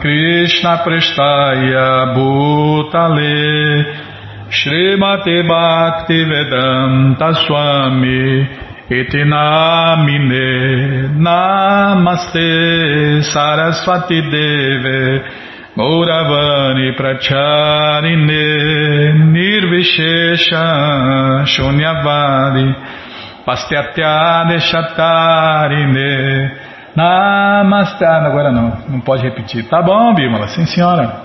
Krishna 0.00 0.78
Prestaya 0.82 2.16
Bhutale 2.16 3.84
Srimate 4.48 5.44
Bhaktivedanta 5.44 7.34
Swami 7.44 8.48
Itinamine 8.88 10.48
Namaste 11.20 12.48
Saraswati 13.30 14.22
Deve 14.22 15.20
Gauravani 15.76 16.96
Pracharine 16.96 18.42
Nirvishesha 19.34 20.64
Shunyavadi 21.44 22.72
Pastyatya 23.44 24.44
Deshatarine 24.48 26.04
Namaste 26.94 28.04
ah, 28.04 28.26
Agora 28.26 28.52
não, 28.52 28.78
não 28.88 29.00
pode 29.00 29.22
repetir. 29.22 29.68
Tá 29.68 29.82
bom, 29.82 30.14
Bímola, 30.14 30.48
sim 30.48 30.64
senhora. 30.66 31.24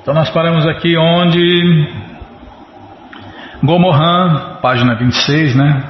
Então 0.00 0.12
nós 0.12 0.28
paramos 0.28 0.66
aqui 0.66 0.98
onde 0.98 1.88
Gomohan, 3.62 4.58
página 4.60 4.94
26, 4.94 5.54
né? 5.56 5.82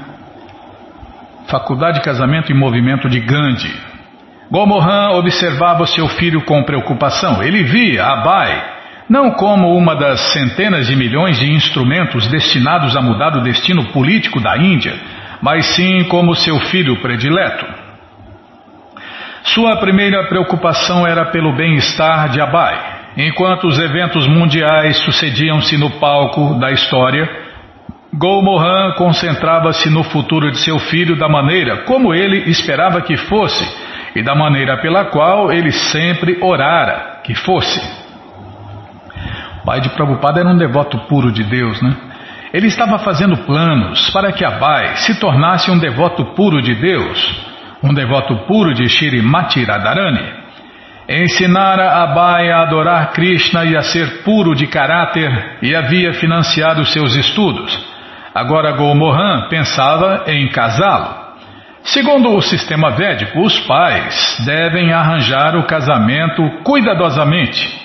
Faculdade 1.48 1.98
de 1.98 2.04
Casamento 2.04 2.52
e 2.52 2.54
Movimento 2.54 3.08
de 3.08 3.18
Gandhi. 3.18 3.93
Gomohan 4.54 5.16
observava 5.16 5.84
seu 5.84 6.06
filho 6.06 6.40
com 6.42 6.62
preocupação. 6.62 7.42
Ele 7.42 7.64
via 7.64 8.04
Abai 8.04 8.74
não 9.10 9.32
como 9.32 9.76
uma 9.76 9.96
das 9.96 10.20
centenas 10.32 10.86
de 10.86 10.94
milhões 10.94 11.40
de 11.40 11.52
instrumentos 11.52 12.28
destinados 12.28 12.96
a 12.96 13.02
mudar 13.02 13.36
o 13.36 13.42
destino 13.42 13.86
político 13.86 14.40
da 14.40 14.56
Índia, 14.56 14.94
mas 15.42 15.66
sim 15.74 16.04
como 16.04 16.36
seu 16.36 16.56
filho 16.60 17.02
predileto. 17.02 17.66
Sua 19.42 19.76
primeira 19.78 20.28
preocupação 20.28 21.04
era 21.04 21.32
pelo 21.32 21.52
bem-estar 21.56 22.28
de 22.28 22.40
Abai. 22.40 22.78
Enquanto 23.16 23.66
os 23.66 23.80
eventos 23.80 24.24
mundiais 24.28 24.98
sucediam-se 24.98 25.76
no 25.76 25.98
palco 25.98 26.60
da 26.60 26.70
história, 26.70 27.28
Golmohan 28.14 28.92
concentrava-se 28.92 29.90
no 29.90 30.04
futuro 30.04 30.52
de 30.52 30.58
seu 30.58 30.78
filho 30.78 31.16
da 31.16 31.28
maneira 31.28 31.78
como 31.78 32.14
ele 32.14 32.48
esperava 32.48 33.02
que 33.02 33.16
fosse 33.16 33.84
e 34.14 34.22
da 34.22 34.34
maneira 34.34 34.76
pela 34.78 35.06
qual 35.06 35.52
ele 35.52 35.72
sempre 35.72 36.38
orara 36.40 37.20
que 37.24 37.34
fosse. 37.34 37.80
O 39.60 39.64
pai 39.64 39.80
de 39.80 39.88
Prabhupada 39.90 40.40
era 40.40 40.48
um 40.48 40.56
devoto 40.56 40.98
puro 41.08 41.32
de 41.32 41.42
Deus, 41.42 41.80
né? 41.82 41.96
Ele 42.52 42.68
estava 42.68 42.98
fazendo 42.98 43.36
planos 43.38 44.10
para 44.10 44.30
que 44.30 44.44
Abai 44.44 44.96
se 44.98 45.18
tornasse 45.18 45.70
um 45.72 45.78
devoto 45.78 46.24
puro 46.36 46.62
de 46.62 46.72
Deus, 46.74 47.44
um 47.82 47.92
devoto 47.92 48.46
puro 48.46 48.72
de 48.72 48.88
Shrimati 48.88 49.64
Radharani. 49.64 50.44
Ensinara 51.08 52.02
Abai 52.02 52.50
a 52.52 52.60
adorar 52.60 53.10
Krishna 53.12 53.64
e 53.64 53.76
a 53.76 53.82
ser 53.82 54.22
puro 54.22 54.54
de 54.54 54.68
caráter 54.68 55.58
e 55.62 55.74
havia 55.74 56.12
financiado 56.14 56.84
seus 56.84 57.16
estudos. 57.16 57.76
Agora 58.32 58.72
Golmohan 58.72 59.48
pensava 59.48 60.24
em 60.28 60.48
casá-lo. 60.48 61.23
Segundo 61.84 62.34
o 62.34 62.40
sistema 62.40 62.90
védico, 62.92 63.40
os 63.42 63.60
pais 63.60 64.42
devem 64.44 64.92
arranjar 64.92 65.54
o 65.54 65.66
casamento 65.66 66.42
cuidadosamente 66.64 67.84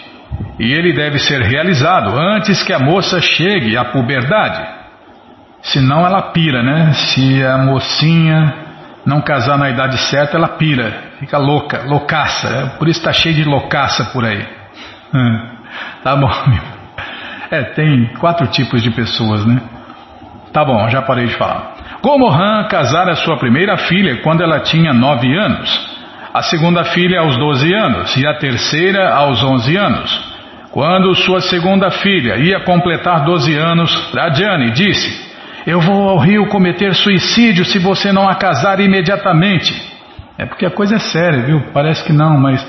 e 0.58 0.72
ele 0.72 0.93
deve 0.93 1.20
ser 1.20 1.41
realizado 1.41 2.18
antes 2.18 2.64
que 2.64 2.72
a 2.72 2.80
moça 2.80 3.20
chegue 3.20 3.78
à 3.78 3.86
puberdade. 3.86 4.66
Senão 5.62 6.06
ela 6.06 6.32
pira, 6.32 6.64
né? 6.64 6.93
Se 6.93 7.43
a 7.45 7.58
mocinha 7.58 8.54
não 9.06 9.22
casar 9.22 9.58
na 9.58 9.70
idade 9.70 9.97
certa, 9.97 10.38
ela 10.38 10.47
pira, 10.47 10.93
fica 11.20 11.38
louca, 11.38 11.84
loucaça. 11.86 12.47
É, 12.47 12.78
por 12.78 12.88
isso 12.88 13.00
está 13.00 13.12
cheio 13.12 13.36
de 13.36 13.43
loucaça 13.43 14.06
por 14.06 14.24
aí. 14.24 14.45
Hum, 15.14 15.50
tá 16.04 16.16
bom. 16.16 16.32
É, 17.52 17.64
tem 17.64 18.06
quatro 18.20 18.45
tipos 18.47 18.84
de 18.84 18.91
pessoas, 18.91 19.43
né? 19.43 19.60
Tá 20.54 20.64
bom, 20.64 20.88
já 20.88 21.02
parei 21.02 21.26
de 21.26 21.36
falar. 21.36 21.78
Gomohan 22.02 22.68
casara 22.70 23.16
sua 23.16 23.38
primeira 23.38 23.78
filha 23.78 24.22
quando 24.22 24.41
ela 24.41 24.60
tinha 24.60 24.93
nove 24.93 25.36
anos, 25.36 25.70
a 26.34 26.41
segunda 26.41 26.84
filha 26.84 27.20
aos 27.20 27.38
doze 27.38 27.74
anos 27.74 28.16
e 28.16 28.26
a 28.26 28.36
terceira 28.36 29.14
aos 29.14 29.43
onze 29.43 29.76
anos. 29.76 30.30
Quando 30.72 31.16
sua 31.16 31.41
segunda 31.41 31.89
filha 31.89 32.38
ia 32.38 32.60
completar 32.62 33.26
doze 33.26 33.58
anos, 33.58 34.12
Rajani 34.14 34.72
disse: 34.72 35.30
eu 35.66 35.80
vou 35.82 36.10
ao 36.10 36.18
rio 36.18 36.47
cometer 36.47 36.95
suicídio 36.95 37.66
se 37.66 37.80
você 37.80 38.12
não 38.12 38.28
a 38.28 38.36
casar 38.36 38.80
imediatamente. 38.80 39.74
É 40.38 40.45
porque 40.45 40.66
a 40.66 40.72
coisa 40.72 40.95
é 40.95 41.00
séria, 41.00 41.41
viu? 41.43 41.62
Parece 41.74 42.04
que 42.04 42.14
não, 42.14 42.39
mas, 42.39 42.66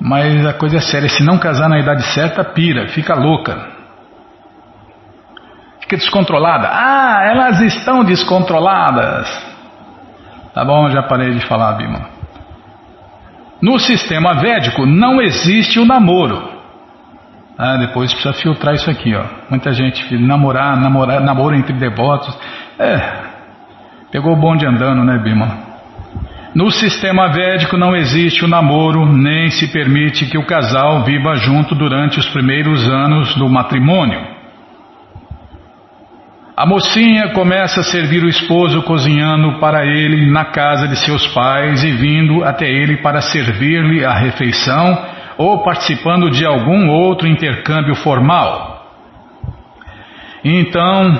mas 0.00 0.46
a 0.46 0.52
coisa 0.52 0.78
é 0.78 0.80
séria. 0.80 1.08
Se 1.08 1.22
não 1.22 1.38
casar 1.38 1.68
na 1.68 1.78
idade 1.78 2.02
certa, 2.14 2.42
pira, 2.42 2.88
fica 2.88 3.14
louca. 3.14 3.71
Fica 5.92 5.96
descontrolada. 5.96 6.70
Ah, 6.72 7.22
elas 7.24 7.60
estão 7.60 8.02
descontroladas. 8.02 9.28
Tá 10.54 10.64
bom, 10.64 10.88
já 10.88 11.02
parei 11.02 11.32
de 11.32 11.46
falar, 11.46 11.72
Bima. 11.74 12.08
No 13.60 13.78
sistema 13.78 14.34
védico 14.34 14.86
não 14.86 15.20
existe 15.20 15.78
o 15.78 15.84
namoro. 15.84 16.50
Ah, 17.58 17.76
depois 17.76 18.12
precisa 18.12 18.32
filtrar 18.32 18.74
isso 18.74 18.90
aqui, 18.90 19.14
ó. 19.14 19.24
Muita 19.50 19.72
gente 19.72 20.16
namorar, 20.16 20.80
namorar, 20.80 21.20
namoro 21.20 21.54
entre 21.54 21.74
devotos. 21.74 22.34
É, 22.78 22.98
pegou 24.10 24.32
o 24.32 24.40
bonde 24.40 24.66
andando, 24.66 25.04
né, 25.04 25.18
Bima? 25.18 25.58
No 26.54 26.70
sistema 26.70 27.28
védico 27.28 27.76
não 27.76 27.94
existe 27.94 28.44
o 28.44 28.48
namoro, 28.48 29.04
nem 29.06 29.50
se 29.50 29.70
permite 29.70 30.24
que 30.24 30.38
o 30.38 30.46
casal 30.46 31.04
viva 31.04 31.34
junto 31.34 31.74
durante 31.74 32.18
os 32.18 32.28
primeiros 32.28 32.88
anos 32.88 33.34
do 33.36 33.48
matrimônio. 33.48 34.31
A 36.54 36.66
mocinha 36.66 37.30
começa 37.30 37.80
a 37.80 37.84
servir 37.84 38.22
o 38.22 38.28
esposo 38.28 38.82
cozinhando 38.82 39.58
para 39.58 39.86
ele 39.86 40.30
na 40.30 40.44
casa 40.44 40.86
de 40.86 40.96
seus 40.96 41.26
pais 41.28 41.82
e 41.82 41.90
vindo 41.92 42.44
até 42.44 42.66
ele 42.66 42.98
para 42.98 43.22
servir-lhe 43.22 44.04
a 44.04 44.12
refeição 44.12 45.02
ou 45.38 45.62
participando 45.64 46.30
de 46.30 46.44
algum 46.44 46.90
outro 46.90 47.26
intercâmbio 47.26 47.94
formal. 47.94 48.86
Então, 50.44 51.18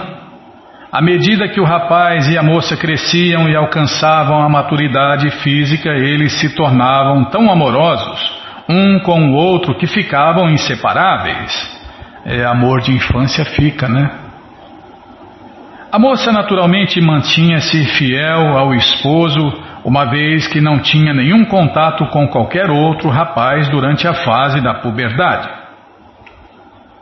à 0.92 1.00
medida 1.00 1.48
que 1.48 1.60
o 1.60 1.64
rapaz 1.64 2.28
e 2.28 2.36
a 2.36 2.42
moça 2.42 2.76
cresciam 2.76 3.48
e 3.48 3.56
alcançavam 3.56 4.42
a 4.42 4.50
maturidade 4.50 5.30
física, 5.42 5.88
eles 5.88 6.38
se 6.38 6.54
tornavam 6.54 7.24
tão 7.30 7.50
amorosos, 7.50 8.38
um 8.68 8.98
com 9.00 9.30
o 9.30 9.32
outro, 9.32 9.78
que 9.78 9.86
ficavam 9.86 10.50
inseparáveis. 10.50 11.80
É, 12.26 12.44
amor 12.44 12.82
de 12.82 12.92
infância 12.92 13.46
fica, 13.46 13.88
né? 13.88 14.21
A 15.92 15.98
moça 15.98 16.32
naturalmente 16.32 16.98
mantinha-se 17.02 17.84
fiel 17.84 18.56
ao 18.56 18.72
esposo 18.72 19.38
uma 19.84 20.06
vez 20.06 20.48
que 20.48 20.58
não 20.58 20.78
tinha 20.78 21.12
nenhum 21.12 21.44
contato 21.44 22.06
com 22.06 22.26
qualquer 22.28 22.70
outro 22.70 23.10
rapaz 23.10 23.68
durante 23.68 24.08
a 24.08 24.14
fase 24.14 24.62
da 24.62 24.72
puberdade. 24.72 25.50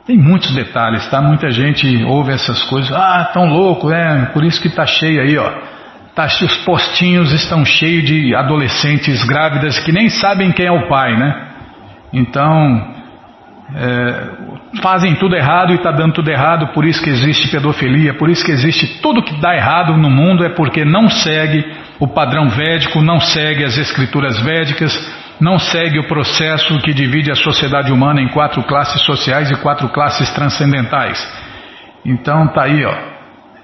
Tem 0.04 0.18
muitos 0.18 0.52
detalhes, 0.52 1.08
tá? 1.08 1.22
Muita 1.22 1.52
gente 1.52 2.02
ouve 2.02 2.32
essas 2.32 2.64
coisas. 2.64 2.90
Ah, 2.90 3.30
tão 3.32 3.46
louco, 3.46 3.92
é, 3.92 4.26
por 4.32 4.42
isso 4.42 4.60
que 4.60 4.68
tá 4.68 4.84
cheio 4.84 5.22
aí, 5.22 5.38
ó. 5.38 5.52
Tá, 6.12 6.26
os 6.26 6.56
postinhos 6.64 7.32
estão 7.32 7.64
cheios 7.64 8.04
de 8.04 8.34
adolescentes 8.34 9.22
grávidas 9.22 9.78
que 9.78 9.92
nem 9.92 10.08
sabem 10.08 10.50
quem 10.50 10.66
é 10.66 10.72
o 10.72 10.88
pai, 10.88 11.16
né? 11.16 11.46
Então, 12.12 12.92
é, 13.74 14.80
fazem 14.82 15.14
tudo 15.16 15.36
errado 15.36 15.72
e 15.72 15.76
está 15.76 15.90
dando 15.90 16.14
tudo 16.14 16.30
errado, 16.30 16.68
por 16.68 16.84
isso 16.84 17.02
que 17.02 17.10
existe 17.10 17.50
pedofilia, 17.50 18.14
por 18.14 18.28
isso 18.28 18.44
que 18.44 18.52
existe 18.52 19.00
tudo 19.00 19.22
que 19.22 19.40
dá 19.40 19.54
errado 19.54 19.96
no 19.96 20.10
mundo 20.10 20.44
é 20.44 20.48
porque 20.48 20.84
não 20.84 21.08
segue 21.08 21.64
o 21.98 22.08
padrão 22.08 22.48
védico, 22.48 23.00
não 23.02 23.20
segue 23.20 23.64
as 23.64 23.76
escrituras 23.76 24.40
védicas, 24.40 24.92
não 25.40 25.58
segue 25.58 25.98
o 25.98 26.06
processo 26.06 26.78
que 26.78 26.92
divide 26.92 27.30
a 27.30 27.34
sociedade 27.34 27.92
humana 27.92 28.20
em 28.20 28.28
quatro 28.28 28.62
classes 28.64 29.02
sociais 29.02 29.50
e 29.50 29.56
quatro 29.56 29.88
classes 29.88 30.30
transcendentais. 30.30 31.26
Então 32.04 32.48
tá 32.48 32.64
aí, 32.64 32.84
ó. 32.84 32.94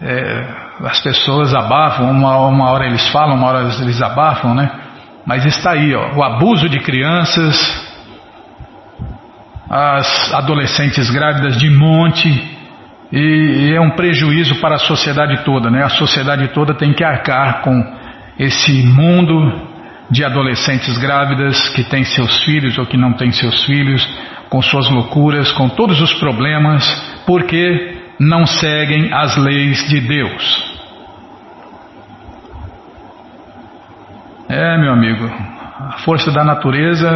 É, 0.01 0.47
as 0.85 1.01
pessoas 1.01 1.55
abafam, 1.55 2.11
uma, 2.11 2.37
uma 2.49 2.71
hora 2.71 2.87
eles 2.87 3.09
falam, 3.09 3.37
uma 3.37 3.47
hora 3.47 3.63
eles 3.81 4.03
abafam, 4.03 4.55
né? 4.55 4.71
Mas 5.27 5.45
está 5.47 5.73
aí, 5.73 5.95
ó, 5.95 6.15
o 6.15 6.23
abuso 6.23 6.69
de 6.69 6.79
crianças, 6.81 7.86
as 9.69 10.33
adolescentes 10.33 11.11
grávidas 11.11 11.57
de 11.57 11.69
monte, 11.71 12.29
e, 13.13 13.73
é 13.75 13.81
um 13.81 13.91
prejuízo 13.91 14.61
para 14.61 14.77
a 14.77 14.79
sociedade 14.79 15.45
toda, 15.45 15.71
né? 15.71 15.83
A 15.83 15.89
sociedade 15.89 16.49
toda 16.49 16.75
tem 16.75 16.93
que 16.93 17.05
arcar 17.05 17.63
com 17.63 17.85
esse 18.39 18.73
mundo 18.85 19.77
de 20.11 20.25
adolescentes 20.25 20.97
grávidas 20.99 21.69
que 21.71 21.83
têm 21.85 22.05
seus 22.05 22.45
filhos 22.45 22.79
ou 22.79 22.87
que 22.87 22.97
não 22.97 23.13
têm 23.13 23.33
seus 23.33 23.65
filhos, 23.65 24.07
com 24.49 24.63
suas 24.63 24.89
loucuras, 24.89 25.51
com 25.53 25.69
todos 25.69 26.01
os 26.01 26.15
problemas, 26.15 26.85
porque 27.27 27.97
não 28.19 28.47
seguem 28.47 29.13
as 29.13 29.37
leis 29.37 29.89
de 29.89 30.01
Deus. 30.01 30.77
É, 34.49 34.79
meu 34.79 34.93
amigo, 34.93 35.27
a 35.27 35.99
força 36.05 36.31
da 36.31 36.45
natureza 36.45 37.09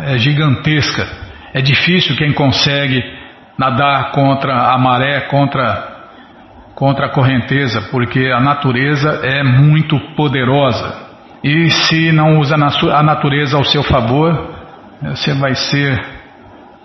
é 0.00 0.18
gigantesca. 0.18 1.25
É 1.56 1.62
difícil 1.62 2.14
quem 2.16 2.34
consegue 2.34 3.02
nadar 3.56 4.12
contra 4.12 4.74
a 4.74 4.76
maré, 4.76 5.22
contra 5.22 5.94
contra 6.74 7.06
a 7.06 7.08
correnteza, 7.08 7.88
porque 7.90 8.30
a 8.30 8.38
natureza 8.38 9.22
é 9.24 9.42
muito 9.42 9.98
poderosa. 10.14 11.06
E 11.42 11.70
se 11.70 12.12
não 12.12 12.38
usa 12.40 12.56
a 12.56 13.02
natureza 13.02 13.56
ao 13.56 13.64
seu 13.64 13.82
favor, 13.82 14.54
você 15.00 15.32
vai 15.32 15.54
ser 15.54 15.98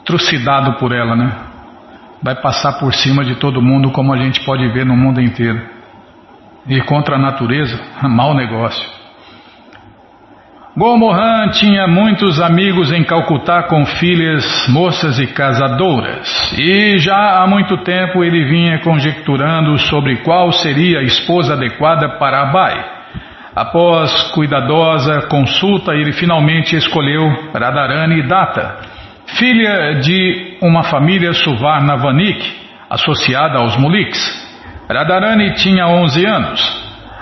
trucidado 0.06 0.76
por 0.76 0.94
ela, 0.94 1.18
né? 1.18 1.34
Vai 2.24 2.36
passar 2.36 2.80
por 2.80 2.94
cima 2.94 3.26
de 3.26 3.36
todo 3.36 3.62
mundo, 3.62 3.92
como 3.92 4.14
a 4.14 4.18
gente 4.18 4.40
pode 4.46 4.66
ver 4.70 4.86
no 4.86 4.96
mundo 4.96 5.20
inteiro. 5.20 5.62
E 6.66 6.80
contra 6.84 7.18
a 7.18 7.20
natureza, 7.20 7.78
mau 8.08 8.34
negócio. 8.34 9.01
Gomohan 10.76 11.50
tinha 11.50 11.86
muitos 11.86 12.40
amigos 12.40 12.94
em 12.94 13.04
Calcutá 13.04 13.64
com 13.64 13.86
filhas, 13.86 14.70
moças 14.70 15.20
e 15.20 15.28
casadoras, 15.28 16.54
e 16.58 16.98
já 16.98 17.42
há 17.42 17.46
muito 17.46 17.76
tempo 17.80 18.24
ele 18.24 18.46
vinha 18.46 18.80
conjecturando 18.80 19.78
sobre 19.78 20.24
qual 20.24 20.50
seria 20.54 21.00
a 21.00 21.04
esposa 21.04 21.56
adequada 21.56 22.18
para 22.18 22.44
Abai. 22.44 22.86
Após 23.54 24.32
cuidadosa 24.32 25.24
consulta, 25.24 25.94
ele 25.94 26.14
finalmente 26.14 26.74
escolheu 26.74 27.52
Radharani 27.54 28.26
Datta, 28.26 28.78
filha 29.26 30.00
de 30.00 30.58
uma 30.62 30.84
família 30.84 31.34
Suvarnavanik, 31.34 32.50
associada 32.90 33.60
aos 33.60 33.76
Muliks. 33.76 34.50
Radharani 34.90 35.54
tinha 35.56 35.86
11 35.86 36.26
anos. 36.26 36.81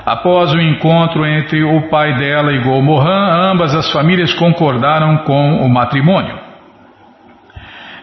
Após 0.09 0.51
o 0.55 0.59
encontro 0.59 1.23
entre 1.23 1.63
o 1.63 1.87
pai 1.87 2.17
dela 2.17 2.51
e 2.51 2.63
Golmohan, 2.63 3.51
ambas 3.51 3.75
as 3.75 3.91
famílias 3.91 4.33
concordaram 4.33 5.19
com 5.19 5.57
o 5.57 5.69
matrimônio. 5.69 6.35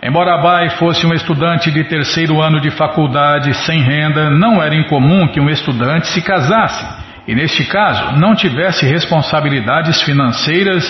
Embora 0.01 0.35
Abai 0.35 0.71
fosse 0.79 1.05
um 1.05 1.13
estudante 1.13 1.69
de 1.69 1.83
terceiro 1.83 2.41
ano 2.41 2.61
de 2.61 2.71
faculdade 2.71 3.53
sem 3.55 3.81
renda, 3.81 4.31
não 4.31 4.63
era 4.63 4.77
incomum 4.77 5.27
que 5.27 5.41
um 5.41 5.51
estudante 5.51 6.07
se 6.07 6.23
casasse 6.23 6.87
e, 7.27 7.35
neste 7.35 7.65
caso, 7.65 8.17
não 8.21 8.37
tivesse 8.37 8.87
responsabilidades 8.87 10.01
financeiras 10.03 10.85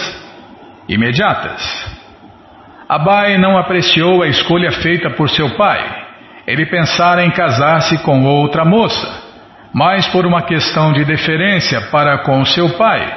imediatas. 0.86 1.96
Abai 2.86 3.38
não 3.38 3.56
apreciou 3.56 4.22
a 4.22 4.28
escolha 4.28 4.70
feita 4.70 5.08
por 5.08 5.30
seu 5.30 5.56
pai. 5.56 5.82
Ele 6.46 6.66
pensara 6.66 7.24
em 7.24 7.30
casar-se 7.30 8.02
com 8.02 8.22
outra 8.22 8.66
moça 8.66 9.25
mas 9.76 10.08
por 10.08 10.24
uma 10.24 10.40
questão 10.40 10.90
de 10.90 11.04
deferência 11.04 11.90
para 11.90 12.24
com 12.24 12.42
seu 12.46 12.78
pai, 12.78 13.14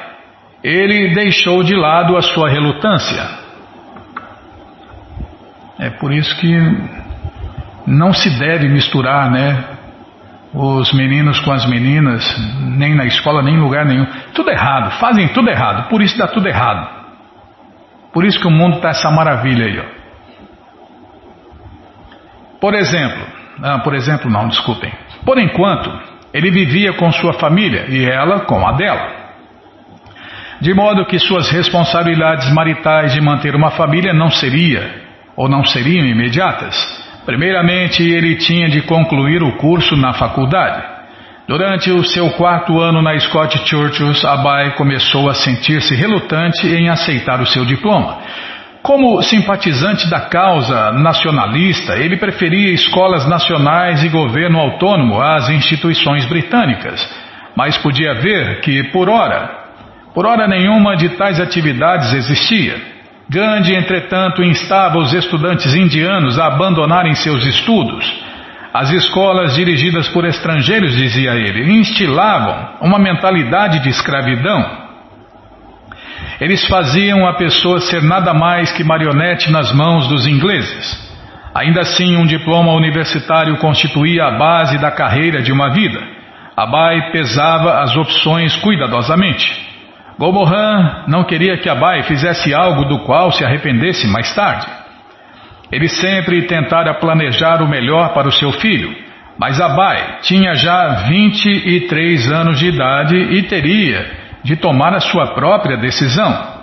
ele 0.62 1.14
deixou 1.14 1.64
de 1.64 1.74
lado 1.74 2.18
a 2.18 2.22
sua 2.22 2.50
relutância. 2.50 3.24
É 5.80 5.90
por 5.90 6.12
isso 6.12 6.36
que 6.36 6.58
não 7.88 8.12
se 8.12 8.38
deve 8.38 8.68
misturar, 8.68 9.32
né? 9.32 9.64
Os 10.54 10.92
meninos 10.92 11.40
com 11.40 11.54
as 11.54 11.66
meninas, 11.66 12.26
nem 12.76 12.94
na 12.94 13.06
escola, 13.06 13.42
nem 13.42 13.54
em 13.56 13.62
lugar 13.62 13.86
nenhum. 13.86 14.06
Tudo 14.34 14.50
errado, 14.50 15.00
fazem 15.00 15.30
tudo 15.30 15.50
errado, 15.50 15.88
por 15.88 16.02
isso 16.02 16.18
dá 16.18 16.28
tudo 16.28 16.46
errado. 16.46 16.90
Por 18.12 18.26
isso 18.26 18.38
que 18.38 18.48
o 18.48 18.52
mundo 18.52 18.76
está 18.76 18.90
essa 18.90 19.10
maravilha 19.10 19.66
aí, 19.66 19.80
ó. 19.80 19.86
Por 22.60 22.74
exemplo, 22.74 23.26
ah, 23.64 23.80
por 23.80 23.96
exemplo, 23.96 24.30
não, 24.30 24.50
desculpem. 24.50 24.92
Por 25.24 25.38
enquanto, 25.38 26.09
ele 26.34 26.52
vivia 26.52 26.94
com 26.94 27.12
sua 27.12 27.34
família 27.34 27.86
e 27.90 28.06
ela 28.06 28.42
com 28.42 28.66
a 28.68 28.74
dela. 28.74 29.20
De 30.62 30.74
modo 30.74 31.06
que 31.06 31.18
suas 31.18 31.50
responsabilidades 31.50 32.52
maritais 32.54 33.14
de 33.14 33.22
manter 33.22 33.56
uma 33.56 33.72
família 33.72 34.14
não 34.14 34.30
seria 34.30 35.08
ou 35.36 35.48
não 35.48 35.64
seriam 35.64 36.06
imediatas. 36.06 36.76
Primeiramente, 37.26 38.04
ele 38.04 38.36
tinha 38.36 38.68
de 38.68 38.82
concluir 38.82 39.42
o 39.42 39.56
curso 39.58 39.96
na 39.96 40.14
faculdade. 40.14 40.84
Durante 41.48 41.92
o 41.92 42.04
seu 42.04 42.30
quarto 42.32 42.80
ano 42.80 43.02
na 43.02 43.18
Scott 43.18 43.58
Churchill, 43.68 44.12
Abai 44.30 44.76
começou 44.76 45.30
a 45.30 45.34
sentir-se 45.34 45.96
relutante 45.96 46.68
em 46.68 46.90
aceitar 46.90 47.42
o 47.42 47.46
seu 47.46 47.66
diploma. 47.66 48.20
Como 48.82 49.22
simpatizante 49.22 50.10
da 50.10 50.22
causa 50.22 50.92
nacionalista, 50.94 51.98
ele 51.98 52.18
preferia 52.18 52.74
escolas 52.74 53.28
nacionais 53.28 54.04
e 54.04 54.10
governo 54.10 54.58
autônomo 54.58 55.22
às 55.22 55.50
instituições 55.50 56.26
britânicas, 56.26 57.08
mas 57.56 57.78
podia 57.78 58.14
ver 58.16 58.62
que, 58.62 58.86
por 58.86 59.10
hora, 59.10 59.50
por 60.14 60.26
hora 60.26 60.48
nenhuma 60.48 60.96
de 60.96 61.10
tais 61.10 61.40
atividades 61.42 62.14
existia. 62.14 62.82
Gandhi, 63.30 63.76
entretanto, 63.76 64.42
instava 64.42 64.98
os 64.98 65.14
estudantes 65.14 65.76
indianos 65.76 66.40
a 66.40 66.48
abandonarem 66.48 67.14
seus 67.16 67.46
estudos. 67.46 68.12
As 68.74 68.92
escolas 68.92 69.56
dirigidas 69.56 70.08
por 70.08 70.26
estrangeiros, 70.26 70.96
dizia 70.96 71.32
ele, 71.32 71.72
instilavam 71.80 72.76
uma 72.82 72.98
mentalidade 72.98 73.84
de 73.84 73.90
escravidão 73.90 74.79
eles 76.40 76.66
faziam 76.68 77.28
a 77.28 77.34
pessoa 77.34 77.80
ser 77.82 78.02
nada 78.02 78.34
mais 78.34 78.72
que 78.72 78.84
marionete 78.84 79.52
nas 79.52 79.74
mãos 79.74 80.08
dos 80.08 80.26
ingleses. 80.26 81.10
Ainda 81.54 81.82
assim, 81.82 82.16
um 82.16 82.26
diploma 82.26 82.74
universitário 82.74 83.58
constituía 83.58 84.26
a 84.26 84.32
base 84.32 84.78
da 84.78 84.92
carreira 84.92 85.42
de 85.42 85.52
uma 85.52 85.70
vida. 85.72 86.00
Abai 86.56 87.12
pesava 87.12 87.82
as 87.82 87.96
opções 87.96 88.56
cuidadosamente. 88.58 89.68
Gomohan 90.18 91.06
não 91.08 91.24
queria 91.24 91.58
que 91.58 91.70
Abai 91.70 92.04
fizesse 92.04 92.54
algo 92.54 92.86
do 92.86 93.00
qual 93.00 93.32
se 93.32 93.44
arrependesse 93.44 94.08
mais 94.08 94.34
tarde. 94.36 94.68
Ele 95.72 95.88
sempre 95.88 96.44
tentara 96.44 96.94
planejar 96.96 97.62
o 97.62 97.68
melhor 97.68 98.14
para 98.14 98.28
o 98.28 98.32
seu 98.32 98.52
filho, 98.52 98.94
mas 99.38 99.60
Abai 99.62 100.20
tinha 100.22 100.54
já 100.56 101.06
23 101.08 102.32
anos 102.32 102.60
de 102.60 102.68
idade 102.68 103.16
e 103.16 103.44
teria 103.44 104.29
de 104.44 104.56
tomar 104.56 104.94
a 104.94 105.00
sua 105.00 105.28
própria 105.34 105.78
decisão. 105.78 106.60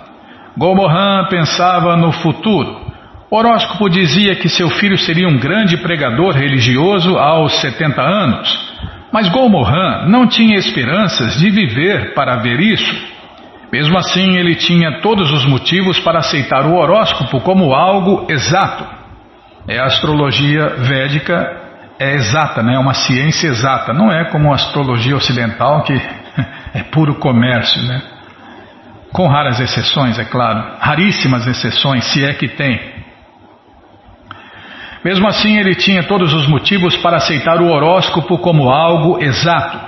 Gomohan 0.57 1.27
pensava 1.29 1.95
no 1.95 2.11
futuro. 2.11 2.87
O 3.29 3.37
horóscopo 3.37 3.89
dizia 3.89 4.35
que 4.35 4.49
seu 4.49 4.69
filho 4.69 4.97
seria 4.97 5.27
um 5.27 5.37
grande 5.37 5.77
pregador 5.77 6.33
religioso 6.33 7.17
aos 7.17 7.59
70 7.59 8.01
anos, 8.01 8.75
mas 9.11 9.27
Golmohan 9.29 10.05
não 10.07 10.25
tinha 10.25 10.55
esperanças 10.55 11.37
de 11.37 11.49
viver 11.49 12.13
para 12.13 12.37
ver 12.37 12.59
isso. 12.59 13.17
Mesmo 13.71 13.97
assim, 13.97 14.37
ele 14.37 14.55
tinha 14.55 15.01
todos 15.01 15.29
os 15.31 15.45
motivos 15.45 15.99
para 15.99 16.19
aceitar 16.19 16.65
o 16.65 16.75
horóscopo 16.75 17.41
como 17.41 17.73
algo 17.73 18.25
exato. 18.29 18.85
É 19.67 19.77
a 19.77 19.85
astrologia 19.85 20.69
védica 20.77 21.67
é 21.99 22.13
exata, 22.13 22.63
né? 22.63 22.75
é 22.75 22.79
uma 22.79 22.93
ciência 22.93 23.47
exata, 23.47 23.91
não 23.91 24.11
é 24.11 24.25
como 24.25 24.51
a 24.51 24.55
astrologia 24.55 25.15
ocidental 25.15 25.83
que 25.83 25.99
é 26.77 26.83
puro 26.83 27.15
comércio, 27.15 27.81
né? 27.83 28.01
Com 29.11 29.27
raras 29.27 29.59
exceções, 29.59 30.19
é 30.19 30.25
claro, 30.25 30.77
raríssimas 30.79 31.47
exceções, 31.47 32.05
se 32.05 32.23
é 32.23 32.33
que 32.33 32.47
tem. 32.49 32.79
Mesmo 35.03 35.27
assim, 35.27 35.57
ele 35.57 35.73
tinha 35.73 36.03
todos 36.03 36.33
os 36.33 36.47
motivos 36.47 36.95
para 36.97 37.17
aceitar 37.17 37.61
o 37.61 37.67
horóscopo 37.67 38.37
como 38.37 38.69
algo 38.69 39.23
exato 39.23 39.79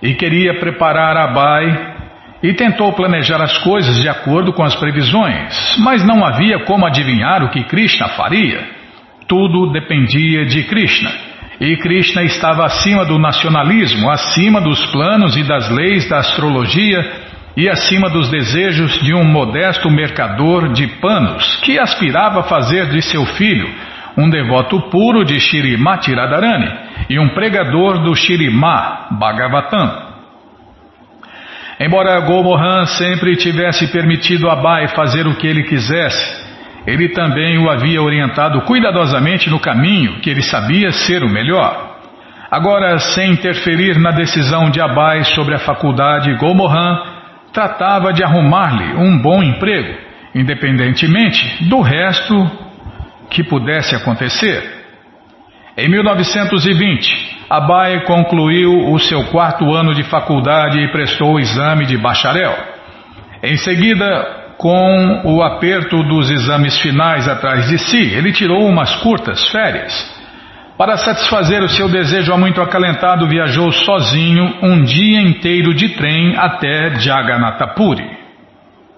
e 0.00 0.14
queria 0.14 0.60
preparar 0.60 1.16
Abai 1.16 1.96
e 2.40 2.52
tentou 2.54 2.92
planejar 2.92 3.42
as 3.42 3.58
coisas 3.58 4.00
de 4.00 4.08
acordo 4.08 4.52
com 4.52 4.62
as 4.62 4.76
previsões, 4.76 5.76
mas 5.78 6.04
não 6.04 6.24
havia 6.24 6.64
como 6.64 6.86
adivinhar 6.86 7.42
o 7.42 7.50
que 7.50 7.64
Krishna 7.64 8.08
faria. 8.10 8.64
Tudo 9.26 9.72
dependia 9.72 10.44
de 10.46 10.62
Krishna. 10.64 11.27
E 11.60 11.76
Krishna 11.76 12.22
estava 12.22 12.64
acima 12.64 13.04
do 13.04 13.18
nacionalismo, 13.18 14.08
acima 14.10 14.60
dos 14.60 14.84
planos 14.86 15.36
e 15.36 15.42
das 15.42 15.68
leis 15.70 16.08
da 16.08 16.18
astrologia 16.18 17.28
e 17.56 17.68
acima 17.68 18.08
dos 18.08 18.30
desejos 18.30 19.00
de 19.00 19.12
um 19.12 19.24
modesto 19.24 19.90
mercador 19.90 20.72
de 20.72 20.86
panos 21.00 21.56
que 21.62 21.78
aspirava 21.78 22.40
a 22.40 22.44
fazer 22.44 22.86
de 22.90 23.02
seu 23.02 23.26
filho 23.26 23.68
um 24.16 24.28
devoto 24.28 24.80
puro 24.90 25.24
de 25.24 25.38
Shirimati 25.38 26.12
Radharani 26.12 26.72
e 27.08 27.20
um 27.20 27.28
pregador 27.28 28.02
do 28.02 28.14
Shirima 28.16 29.08
Bhagavatam. 29.12 30.08
Embora 31.80 32.18
Gomohan 32.20 32.86
sempre 32.86 33.36
tivesse 33.36 33.86
permitido 33.92 34.50
a 34.50 34.56
Bai 34.56 34.88
fazer 34.88 35.28
o 35.28 35.36
que 35.36 35.46
ele 35.46 35.62
quisesse, 35.62 36.47
ele 36.88 37.10
também 37.10 37.58
o 37.58 37.68
havia 37.68 38.00
orientado 38.00 38.62
cuidadosamente 38.62 39.50
no 39.50 39.60
caminho 39.60 40.20
que 40.20 40.30
ele 40.30 40.40
sabia 40.40 40.90
ser 40.90 41.22
o 41.22 41.28
melhor. 41.28 41.98
Agora, 42.50 42.98
sem 42.98 43.30
interferir 43.32 43.98
na 43.98 44.10
decisão 44.10 44.70
de 44.70 44.80
Abai 44.80 45.22
sobre 45.24 45.54
a 45.54 45.58
faculdade, 45.58 46.34
Gomohan 46.36 46.98
tratava 47.52 48.10
de 48.10 48.24
arrumar-lhe 48.24 48.94
um 48.94 49.18
bom 49.18 49.42
emprego, 49.42 49.98
independentemente 50.34 51.68
do 51.68 51.82
resto 51.82 52.50
que 53.28 53.44
pudesse 53.44 53.94
acontecer. 53.94 54.78
Em 55.76 55.90
1920, 55.90 57.44
Abai 57.50 58.00
concluiu 58.06 58.90
o 58.90 58.98
seu 58.98 59.24
quarto 59.24 59.74
ano 59.74 59.94
de 59.94 60.04
faculdade 60.04 60.80
e 60.80 60.90
prestou 60.90 61.34
o 61.34 61.38
exame 61.38 61.84
de 61.84 61.98
bacharel. 61.98 62.56
Em 63.42 63.58
seguida, 63.58 64.37
com 64.58 65.22
o 65.24 65.40
aperto 65.40 66.02
dos 66.02 66.28
exames 66.30 66.76
finais 66.80 67.28
atrás 67.28 67.68
de 67.68 67.78
si, 67.78 68.12
ele 68.12 68.32
tirou 68.32 68.66
umas 68.66 68.96
curtas 68.96 69.48
férias. 69.50 70.18
Para 70.76 70.96
satisfazer 70.96 71.62
o 71.62 71.68
seu 71.68 71.88
desejo 71.88 72.36
muito 72.36 72.60
acalentado, 72.60 73.28
viajou 73.28 73.70
sozinho 73.70 74.58
um 74.62 74.82
dia 74.82 75.20
inteiro 75.20 75.72
de 75.72 75.90
trem 75.90 76.36
até 76.36 76.96
Jagannath 76.96 77.74
Puri. 77.76 78.18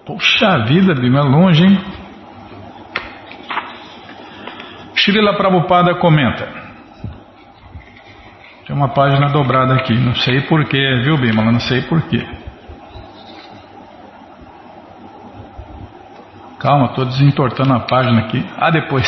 Puxa 0.05 0.65
vida, 0.65 0.95
bem 0.95 1.15
é 1.15 1.21
longe, 1.21 1.63
hein? 1.63 1.79
Srila 4.95 5.35
Prabhupada 5.35 5.95
comenta. 5.95 6.47
Tem 8.65 8.75
uma 8.75 8.89
página 8.89 9.27
dobrada 9.29 9.75
aqui, 9.75 9.93
não 9.93 10.15
sei 10.15 10.41
porquê, 10.41 11.01
viu, 11.03 11.17
Bimala? 11.17 11.51
Não 11.51 11.59
sei 11.59 11.81
porquê. 11.81 12.40
Calma, 16.61 16.85
estou 16.85 17.05
desentortando 17.05 17.73
a 17.73 17.79
página 17.79 18.19
aqui. 18.19 18.45
Ah, 18.55 18.69
depois. 18.69 19.03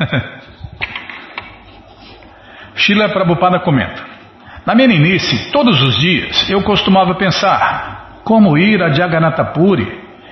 Shila 2.74 3.10
Prabhupada 3.10 3.60
comenta. 3.60 4.02
Na 4.64 4.74
meninice, 4.74 5.52
todos 5.52 5.82
os 5.82 5.98
dias, 5.98 6.48
eu 6.48 6.62
costumava 6.62 7.14
pensar 7.16 8.22
como 8.24 8.56
ir 8.56 8.82
a 8.82 8.88
Jagannatha 8.88 9.44
Puri 9.44 9.86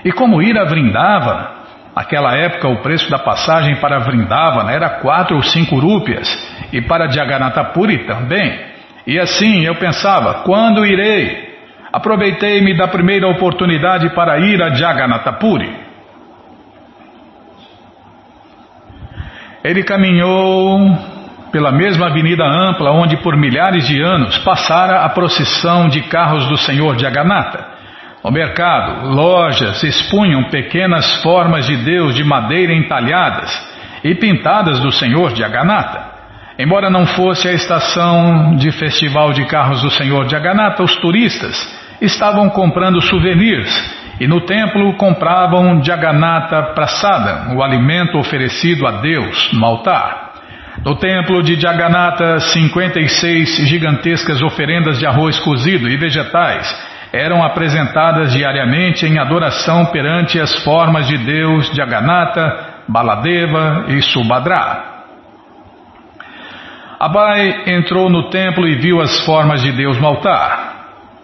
e 0.07 0.11
como 0.11 0.41
ir 0.41 0.59
a 0.59 0.65
Vrindava. 0.65 1.65
Naquela 1.95 2.35
época, 2.35 2.67
o 2.67 2.81
preço 2.81 3.11
da 3.11 3.19
passagem 3.19 3.77
para 3.77 3.99
Vrindavana 3.99 4.73
era 4.73 5.01
quatro 5.01 5.37
ou 5.37 5.43
cinco 5.43 5.79
rúpias 5.79 6.27
e 6.73 6.81
para 6.81 7.11
Jagannatha 7.11 7.63
Puri 7.75 8.07
também. 8.07 8.59
E 9.07 9.21
assim 9.21 9.67
eu 9.67 9.75
pensava, 9.75 10.45
quando 10.45 10.87
irei? 10.87 11.59
Aproveitei-me 11.93 12.75
da 12.75 12.89
primeira 12.89 13.29
oportunidade 13.29 14.15
para 14.15 14.39
ir 14.39 14.63
a 14.63 14.71
Jagannatha 14.71 15.35
Puri. 15.35 15.85
Ele 19.65 19.83
caminhou 19.83 20.79
pela 21.51 21.73
mesma 21.73 22.09
avenida 22.09 22.45
ampla 22.45 22.91
onde 22.91 23.17
por 23.17 23.35
milhares 23.35 23.89
de 23.89 23.99
anos 23.99 24.37
passara 24.39 25.05
a 25.05 25.09
procissão 25.09 25.89
de 25.89 26.03
carros 26.03 26.47
do 26.49 26.57
Senhor 26.59 26.99
Jagannatha. 26.99 27.65
No 28.23 28.31
mercado, 28.31 29.09
lojas 29.09 29.83
expunham 29.83 30.51
pequenas 30.51 31.23
formas 31.23 31.67
de 31.67 31.77
Deus 31.79 32.15
de 32.15 32.23
madeira 32.23 32.75
entalhadas 32.75 33.51
e 34.05 34.15
pintadas 34.15 34.79
do 34.81 34.93
Senhor 34.93 35.35
Jagannatha. 35.35 36.13
Embora 36.59 36.91
não 36.91 37.07
fosse 37.07 37.49
a 37.49 37.53
estação 37.53 38.57
de 38.57 38.71
festival 38.71 39.33
de 39.33 39.47
carros 39.47 39.81
do 39.81 39.91
Senhor 39.91 40.29
Jagannatha, 40.29 40.83
os 40.83 40.95
turistas 40.97 41.57
estavam 42.03 42.51
comprando 42.51 43.01
souvenirs 43.01 44.04
e 44.21 44.27
no 44.27 44.43
templo 44.43 44.95
compravam 44.95 45.83
Jagannatha 45.83 46.75
Prasada, 46.75 47.55
o 47.55 47.63
alimento 47.63 48.19
oferecido 48.19 48.87
a 48.87 49.01
Deus 49.01 49.53
no 49.53 49.65
altar. 49.65 50.33
No 50.85 50.97
templo 50.97 51.43
de 51.43 51.59
Jagannatha, 51.59 52.41
56 52.41 53.69
gigantescas 53.69 54.43
oferendas 54.43 54.99
de 54.99 55.07
arroz 55.07 55.39
cozido 55.39 55.89
e 55.89 55.97
vegetais 55.97 56.95
eram 57.13 57.45
apresentadas 57.45 58.33
diariamente 58.33 59.07
em 59.07 59.21
adoração 59.21 59.87
perante 59.87 60.41
as 60.41 60.65
formas 60.65 61.07
de 61.07 61.17
Deus 61.19 61.69
Jagannatha, 61.69 62.83
Baladeva 62.89 63.85
e 63.89 64.03
Subhadra. 64.03 64.95
Abai 66.99 67.65
entrou 67.67 68.11
no 68.11 68.31
templo 68.31 68.67
e 68.67 68.75
viu 68.77 69.01
as 69.01 69.25
formas 69.25 69.63
de 69.63 69.71
Deus 69.71 70.01
no 70.01 70.09
altar. 70.09 70.74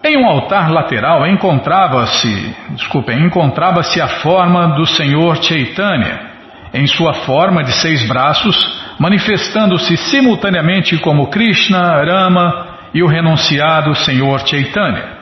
Em 0.03 0.17
um 0.17 0.25
altar 0.25 0.71
lateral 0.71 1.27
encontrava-se, 1.27 2.55
desculpem, 2.71 3.23
encontrava-se 3.23 4.01
a 4.01 4.07
forma 4.07 4.75
do 4.75 4.85
Senhor 4.85 5.37
Chaitanya, 5.43 6.31
em 6.73 6.87
sua 6.87 7.13
forma 7.13 7.63
de 7.63 7.71
seis 7.73 8.07
braços, 8.07 8.57
manifestando-se 8.99 9.95
simultaneamente 9.97 10.97
como 10.97 11.29
Krishna, 11.29 12.03
Rama 12.03 12.67
e 12.93 13.03
o 13.03 13.07
renunciado 13.07 13.93
Senhor 13.93 14.39
Chaitanya. 14.39 15.19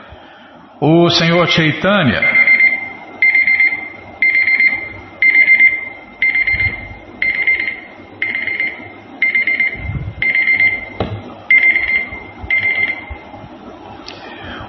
O 0.79 1.09
Senhor 1.09 1.47
Chaitanya 1.49 2.48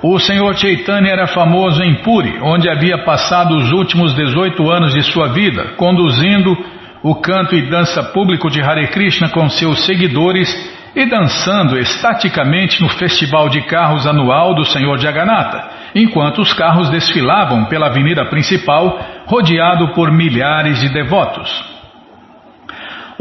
O 0.02 0.18
Senhor 0.18 0.56
Chaitanya 0.56 1.12
era 1.12 1.26
famoso 1.26 1.82
em 1.82 1.96
Puri, 1.96 2.38
onde 2.42 2.70
havia 2.70 3.04
passado 3.04 3.54
os 3.56 3.70
últimos 3.70 4.14
18 4.14 4.70
anos 4.70 4.94
de 4.94 5.02
sua 5.02 5.28
vida, 5.28 5.74
conduzindo 5.76 6.56
o 7.02 7.14
canto 7.16 7.54
e 7.54 7.68
dança 7.68 8.02
público 8.02 8.50
de 8.50 8.62
Hare 8.62 8.88
Krishna 8.88 9.28
com 9.28 9.48
seus 9.48 9.84
seguidores 9.84 10.48
e 10.96 11.04
dançando 11.06 11.78
estaticamente 11.78 12.80
no 12.82 12.88
festival 12.88 13.48
de 13.48 13.62
carros 13.62 14.06
anual 14.06 14.54
do 14.54 14.64
Senhor 14.64 14.98
Jagannatha 14.98 15.80
enquanto 15.94 16.40
os 16.40 16.52
carros 16.52 16.88
desfilavam 16.88 17.64
pela 17.66 17.86
avenida 17.86 18.24
principal, 18.26 18.98
rodeado 19.26 19.92
por 19.92 20.10
milhares 20.10 20.80
de 20.80 20.88
devotos. 20.88 21.79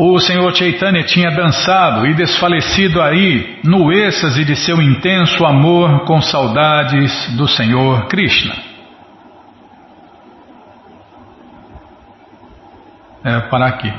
O 0.02 0.18
Senhor 0.18 0.56
Chaitanya 0.56 1.04
tinha 1.04 1.30
dançado 1.30 2.08
e 2.08 2.14
desfalecido 2.14 3.02
aí 3.02 3.60
no 3.66 3.92
êxtase 3.92 4.46
de 4.46 4.56
seu 4.56 4.82
intenso 4.82 5.46
amor 5.46 6.06
com 6.06 6.22
saudades 6.22 7.36
do 7.36 7.46
Senhor 7.50 8.08
Krishna. 8.08 8.56
É, 13.26 13.42
parar 13.50 13.68
aqui. 13.68 13.94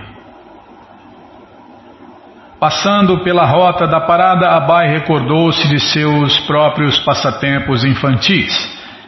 Passando 2.58 3.22
pela 3.22 3.44
rota 3.44 3.86
da 3.86 4.00
parada, 4.00 4.52
Abai 4.52 4.88
recordou-se 4.88 5.68
de 5.68 5.78
seus 5.78 6.40
próprios 6.46 6.98
passatempos 7.00 7.84
infantis, 7.84 8.50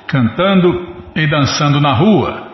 cantando 0.06 0.94
e 1.16 1.26
dançando 1.26 1.80
na 1.80 1.94
rua, 1.94 2.51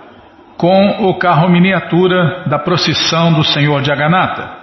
com 0.59 1.09
o 1.09 1.15
carro 1.15 1.49
miniatura 1.49 2.43
da 2.47 2.59
procissão 2.59 3.33
do 3.33 3.45
Senhor 3.45 3.83
Jagannatha. 3.85 4.59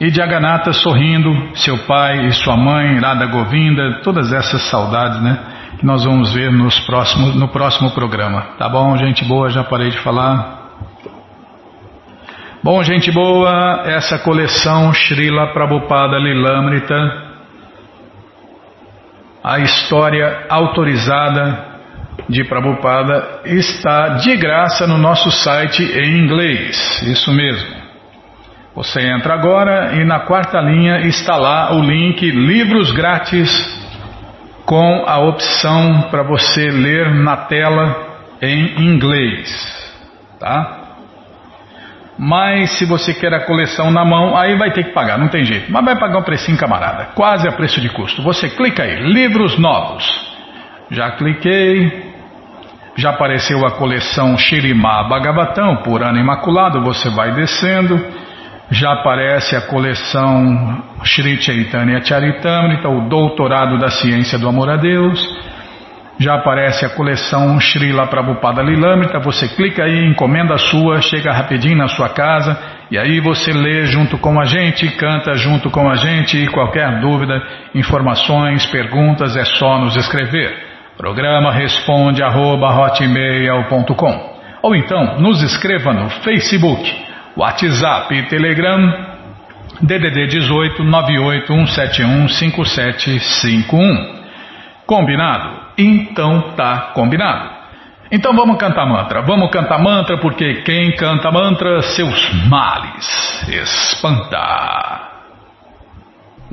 E 0.00 0.08
Jagannatha 0.08 0.72
sorrindo, 0.72 1.54
seu 1.54 1.76
pai 1.86 2.26
e 2.26 2.32
sua 2.32 2.56
mãe, 2.56 2.98
Radha 2.98 3.26
Govinda, 3.26 4.00
todas 4.02 4.32
essas 4.32 4.62
saudades, 4.70 5.20
né? 5.20 5.38
Que 5.78 5.84
nós 5.84 6.02
vamos 6.02 6.32
ver 6.32 6.50
nos 6.50 6.80
próximos, 6.80 7.34
no 7.34 7.48
próximo 7.48 7.90
programa. 7.90 8.54
Tá 8.58 8.70
bom, 8.70 8.96
gente 8.96 9.22
boa? 9.26 9.50
Já 9.50 9.62
parei 9.62 9.90
de 9.90 9.98
falar. 9.98 10.58
Bom, 12.62 12.82
gente 12.82 13.12
boa, 13.12 13.82
essa 13.84 14.18
coleção 14.18 14.92
Srila 14.94 15.52
Prabhupada 15.52 16.18
Lilamrita, 16.18 16.96
a 19.44 19.58
história 19.58 20.46
autorizada 20.48 21.69
de 22.30 22.44
Prabhupada, 22.44 23.40
está 23.44 24.10
de 24.18 24.36
graça 24.36 24.86
no 24.86 24.96
nosso 24.96 25.30
site 25.32 25.82
em 25.82 26.16
inglês, 26.16 27.02
isso 27.02 27.32
mesmo. 27.32 27.80
Você 28.74 29.00
entra 29.00 29.34
agora 29.34 29.96
e 29.96 30.04
na 30.04 30.20
quarta 30.20 30.60
linha 30.60 31.00
está 31.00 31.36
lá 31.36 31.74
o 31.74 31.82
link 31.82 32.24
Livros 32.30 32.92
Grátis 32.92 33.50
com 34.64 35.04
a 35.08 35.18
opção 35.18 36.02
para 36.02 36.22
você 36.22 36.70
ler 36.70 37.12
na 37.12 37.36
tela 37.36 37.96
em 38.40 38.80
inglês, 38.80 39.50
tá? 40.38 40.76
Mas 42.16 42.78
se 42.78 42.84
você 42.84 43.12
quer 43.12 43.34
a 43.34 43.44
coleção 43.44 43.90
na 43.90 44.04
mão, 44.04 44.36
aí 44.36 44.56
vai 44.56 44.70
ter 44.70 44.84
que 44.84 44.92
pagar, 44.92 45.18
não 45.18 45.28
tem 45.28 45.42
jeito. 45.42 45.72
Mas 45.72 45.84
vai 45.84 45.98
pagar 45.98 46.18
um 46.18 46.22
precinho, 46.22 46.56
camarada, 46.56 47.06
quase 47.14 47.48
a 47.48 47.52
preço 47.52 47.80
de 47.80 47.88
custo. 47.88 48.22
Você 48.22 48.50
clica 48.50 48.84
aí, 48.84 48.96
livros 49.10 49.58
novos. 49.58 50.04
Já 50.90 51.12
cliquei, 51.12 52.09
já 52.96 53.10
apareceu 53.10 53.64
a 53.64 53.72
coleção 53.72 54.36
Shirimá 54.36 55.04
Bhagavatam, 55.08 55.76
por 55.82 56.02
ano 56.02 56.18
imaculado, 56.18 56.82
você 56.82 57.08
vai 57.10 57.32
descendo. 57.32 57.98
Já 58.70 58.92
aparece 58.92 59.56
a 59.56 59.62
coleção 59.62 60.82
Shri 61.02 61.40
Chaitanya 61.40 62.04
Charitamrita, 62.04 62.88
o 62.88 63.08
Doutorado 63.08 63.78
da 63.78 63.88
Ciência 63.88 64.38
do 64.38 64.48
Amor 64.48 64.70
a 64.70 64.76
Deus. 64.76 65.20
Já 66.18 66.34
aparece 66.34 66.84
a 66.84 66.90
coleção 66.90 67.58
Srila 67.58 68.06
Prabhupada 68.06 68.62
Lilamrita, 68.62 69.18
você 69.20 69.48
clica 69.48 69.84
aí, 69.84 70.04
encomenda 70.04 70.54
a 70.54 70.58
sua, 70.58 71.00
chega 71.00 71.32
rapidinho 71.32 71.78
na 71.78 71.88
sua 71.88 72.10
casa 72.10 72.56
e 72.90 72.98
aí 72.98 73.20
você 73.20 73.52
lê 73.52 73.86
junto 73.86 74.18
com 74.18 74.38
a 74.38 74.44
gente, 74.44 74.86
canta 74.96 75.32
junto 75.34 75.70
com 75.70 75.88
a 75.88 75.94
gente 75.94 76.36
e 76.36 76.46
qualquer 76.48 77.00
dúvida, 77.00 77.42
informações, 77.74 78.66
perguntas 78.66 79.34
é 79.34 79.44
só 79.44 79.78
nos 79.78 79.96
escrever. 79.96 80.69
Programa 81.00 81.50
responde 81.50 82.22
arroba, 82.22 82.92
ou 84.60 84.76
então 84.76 85.18
nos 85.18 85.40
escreva 85.42 85.94
no 85.94 86.10
Facebook, 86.10 86.94
WhatsApp 87.34 88.14
e 88.14 88.24
Telegram 88.24 89.06
DDD 89.80 90.26
18 90.26 90.84
98171 90.84 92.28
5751. 92.28 94.20
Combinado? 94.84 95.60
Então 95.78 96.52
tá 96.54 96.90
combinado. 96.92 97.48
Então 98.12 98.34
vamos 98.34 98.58
cantar 98.58 98.84
mantra. 98.84 99.22
Vamos 99.22 99.50
cantar 99.50 99.78
mantra 99.78 100.18
porque 100.18 100.56
quem 100.64 100.94
canta 100.96 101.30
mantra, 101.30 101.80
seus 101.80 102.30
males 102.50 103.48
espanta. 103.48 105.09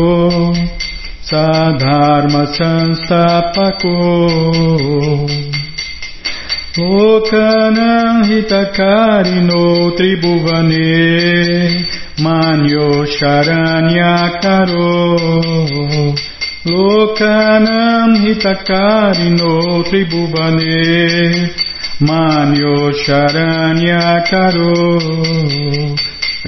साधर्मसंस्थापको 1.29 3.95
लोकनहितकारिणो 8.27 9.63
त्रिभुवने 9.97 10.93
Manyo 12.20 13.05
Sharanya 13.05 14.41
Karo 14.41 15.18
Lokanam 16.65 18.18
Hitakarino 18.26 19.84
Tribhuvane 19.86 21.53
Manyo 22.01 22.91
Sharanya 23.05 24.26
Karo 24.26 24.97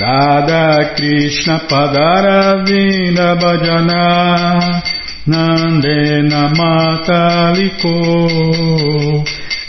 Radha 0.02 0.96
Krishna 0.96 1.60
Padaravina 1.70 3.38
Bhajana 3.38 4.82
Nandena 5.28 6.50
Mataliko 6.58 7.94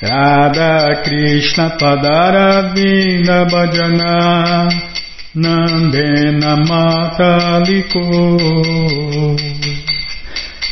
Radha 0.01 1.03
Krishna 1.05 1.77
Padaravina 1.79 3.45
Bhajana 3.53 4.89
Nandena 5.35 6.57
Mataliko. 6.66 8.03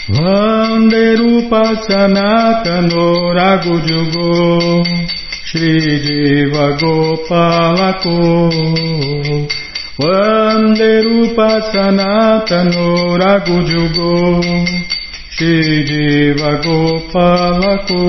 Vanderupa 0.09 1.63
Sanatano 1.87 3.07
Ragujugo 3.39 4.83
Shri 5.45 6.01
Jiva 6.03 6.77
Gopalako. 6.81 8.19
Vande 9.99 11.03
Rupa 11.03 11.61
Sanatano 11.71 13.17
Ragujugo 13.17 14.43
Shri 15.31 15.85
Jiva 15.85 16.53
Gopalako 16.65 18.03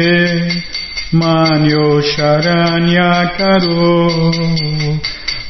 मान्यो 1.22 1.84
शरण्याकरो 2.12 3.90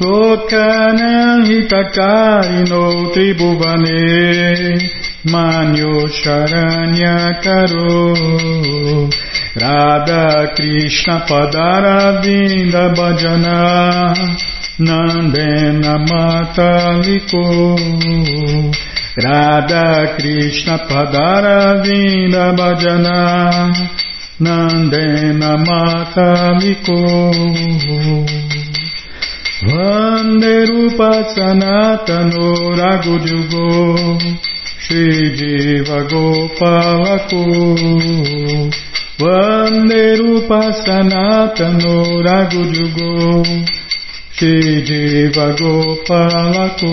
Lokanam 0.02 1.44
hitakarino 1.48 2.82
tribhuvane 3.14 4.02
manyo 5.32 5.94
charanya 6.20 7.18
karo. 7.44 8.02
Radha 9.62 10.26
Krishna 10.56 11.16
padaravinda 11.28 12.84
bhajana 12.96 13.58
nandena 14.86 15.94
mataliko. 16.10 17.44
Radha 19.24 20.16
Krishna 20.16 20.78
padaravinda 20.90 22.44
bhajana 22.58 23.18
nandena 24.40 25.52
mataliko. 25.68 27.00
Vande 29.64 30.66
Rupa 30.66 31.22
Sanatano 31.34 32.74
Ragujugo 32.74 34.18
Shri 34.82 35.36
Jiva 35.36 36.02
Gopalako 36.10 37.42
Vande 39.20 40.16
Rupa 40.18 40.60
Sanatano 40.84 41.94
Ragujugo 42.26 43.44
Shri 44.34 44.82
Jiva 44.82 45.46
Gopalako 45.58 46.92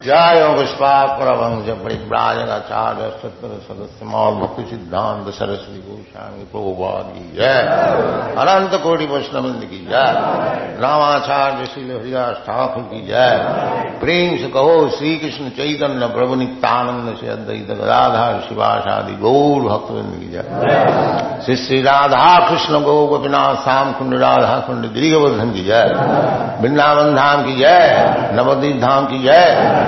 जय 0.00 0.40
पुष्पापुरवंश 0.56 1.68
परिव्राजकाचार्य 1.82 3.04
सत्र 3.20 3.48
सदस्य 3.66 4.06
मौल 4.06 4.34
भक्ति 4.40 4.64
सिद्धांत 4.70 5.28
सरस्वती 5.34 5.78
गोस्वामी 5.84 6.44
प्रभुपाद 6.50 7.06
की 7.12 7.24
जय 7.36 7.60
अनंत 8.42 8.74
कोटि 8.82 9.06
वैष्णविंद 9.12 9.62
की 9.70 9.78
जय 9.86 10.10
रामाचार्य 10.82 11.66
श्री 11.66 11.84
हरिदास 11.84 12.42
ठाकुर 12.46 12.82
की 12.90 13.00
जय 13.06 13.32
प्रेम 14.02 14.36
से 14.42 14.50
कहो 14.56 14.74
श्री 14.96 15.14
कृष्ण 15.18 15.48
चैतन्य 15.60 16.08
प्रभु 16.16 16.34
नित्यानंद 16.42 17.14
से 17.20 17.28
अद्वैत 17.36 17.72
गदाधार 17.72 18.40
शिवाशादि 18.48 19.16
गौर 19.24 19.68
भक्तविंद 19.68 20.12
की 20.20 20.30
जय 20.32 21.40
श्री 21.46 21.56
श्री 21.64 21.80
राधा 21.88 22.28
कृष्ण 22.48 22.82
गौ 22.82 22.98
गोपीनाथ 23.06 23.64
श्याम 23.64 23.92
कुंड 23.94 24.18
राधा 24.26 24.58
कुंड 24.66 24.92
गिरिवर्धन 24.92 25.52
की 25.52 25.64
जय 25.64 25.90
वृंदावन 26.60 27.14
धाम 27.14 27.44
की 27.46 27.56
जय 27.56 28.32
नवदीप 28.34 28.80
धाम 28.80 29.06
की 29.06 29.22
जय 29.22 29.87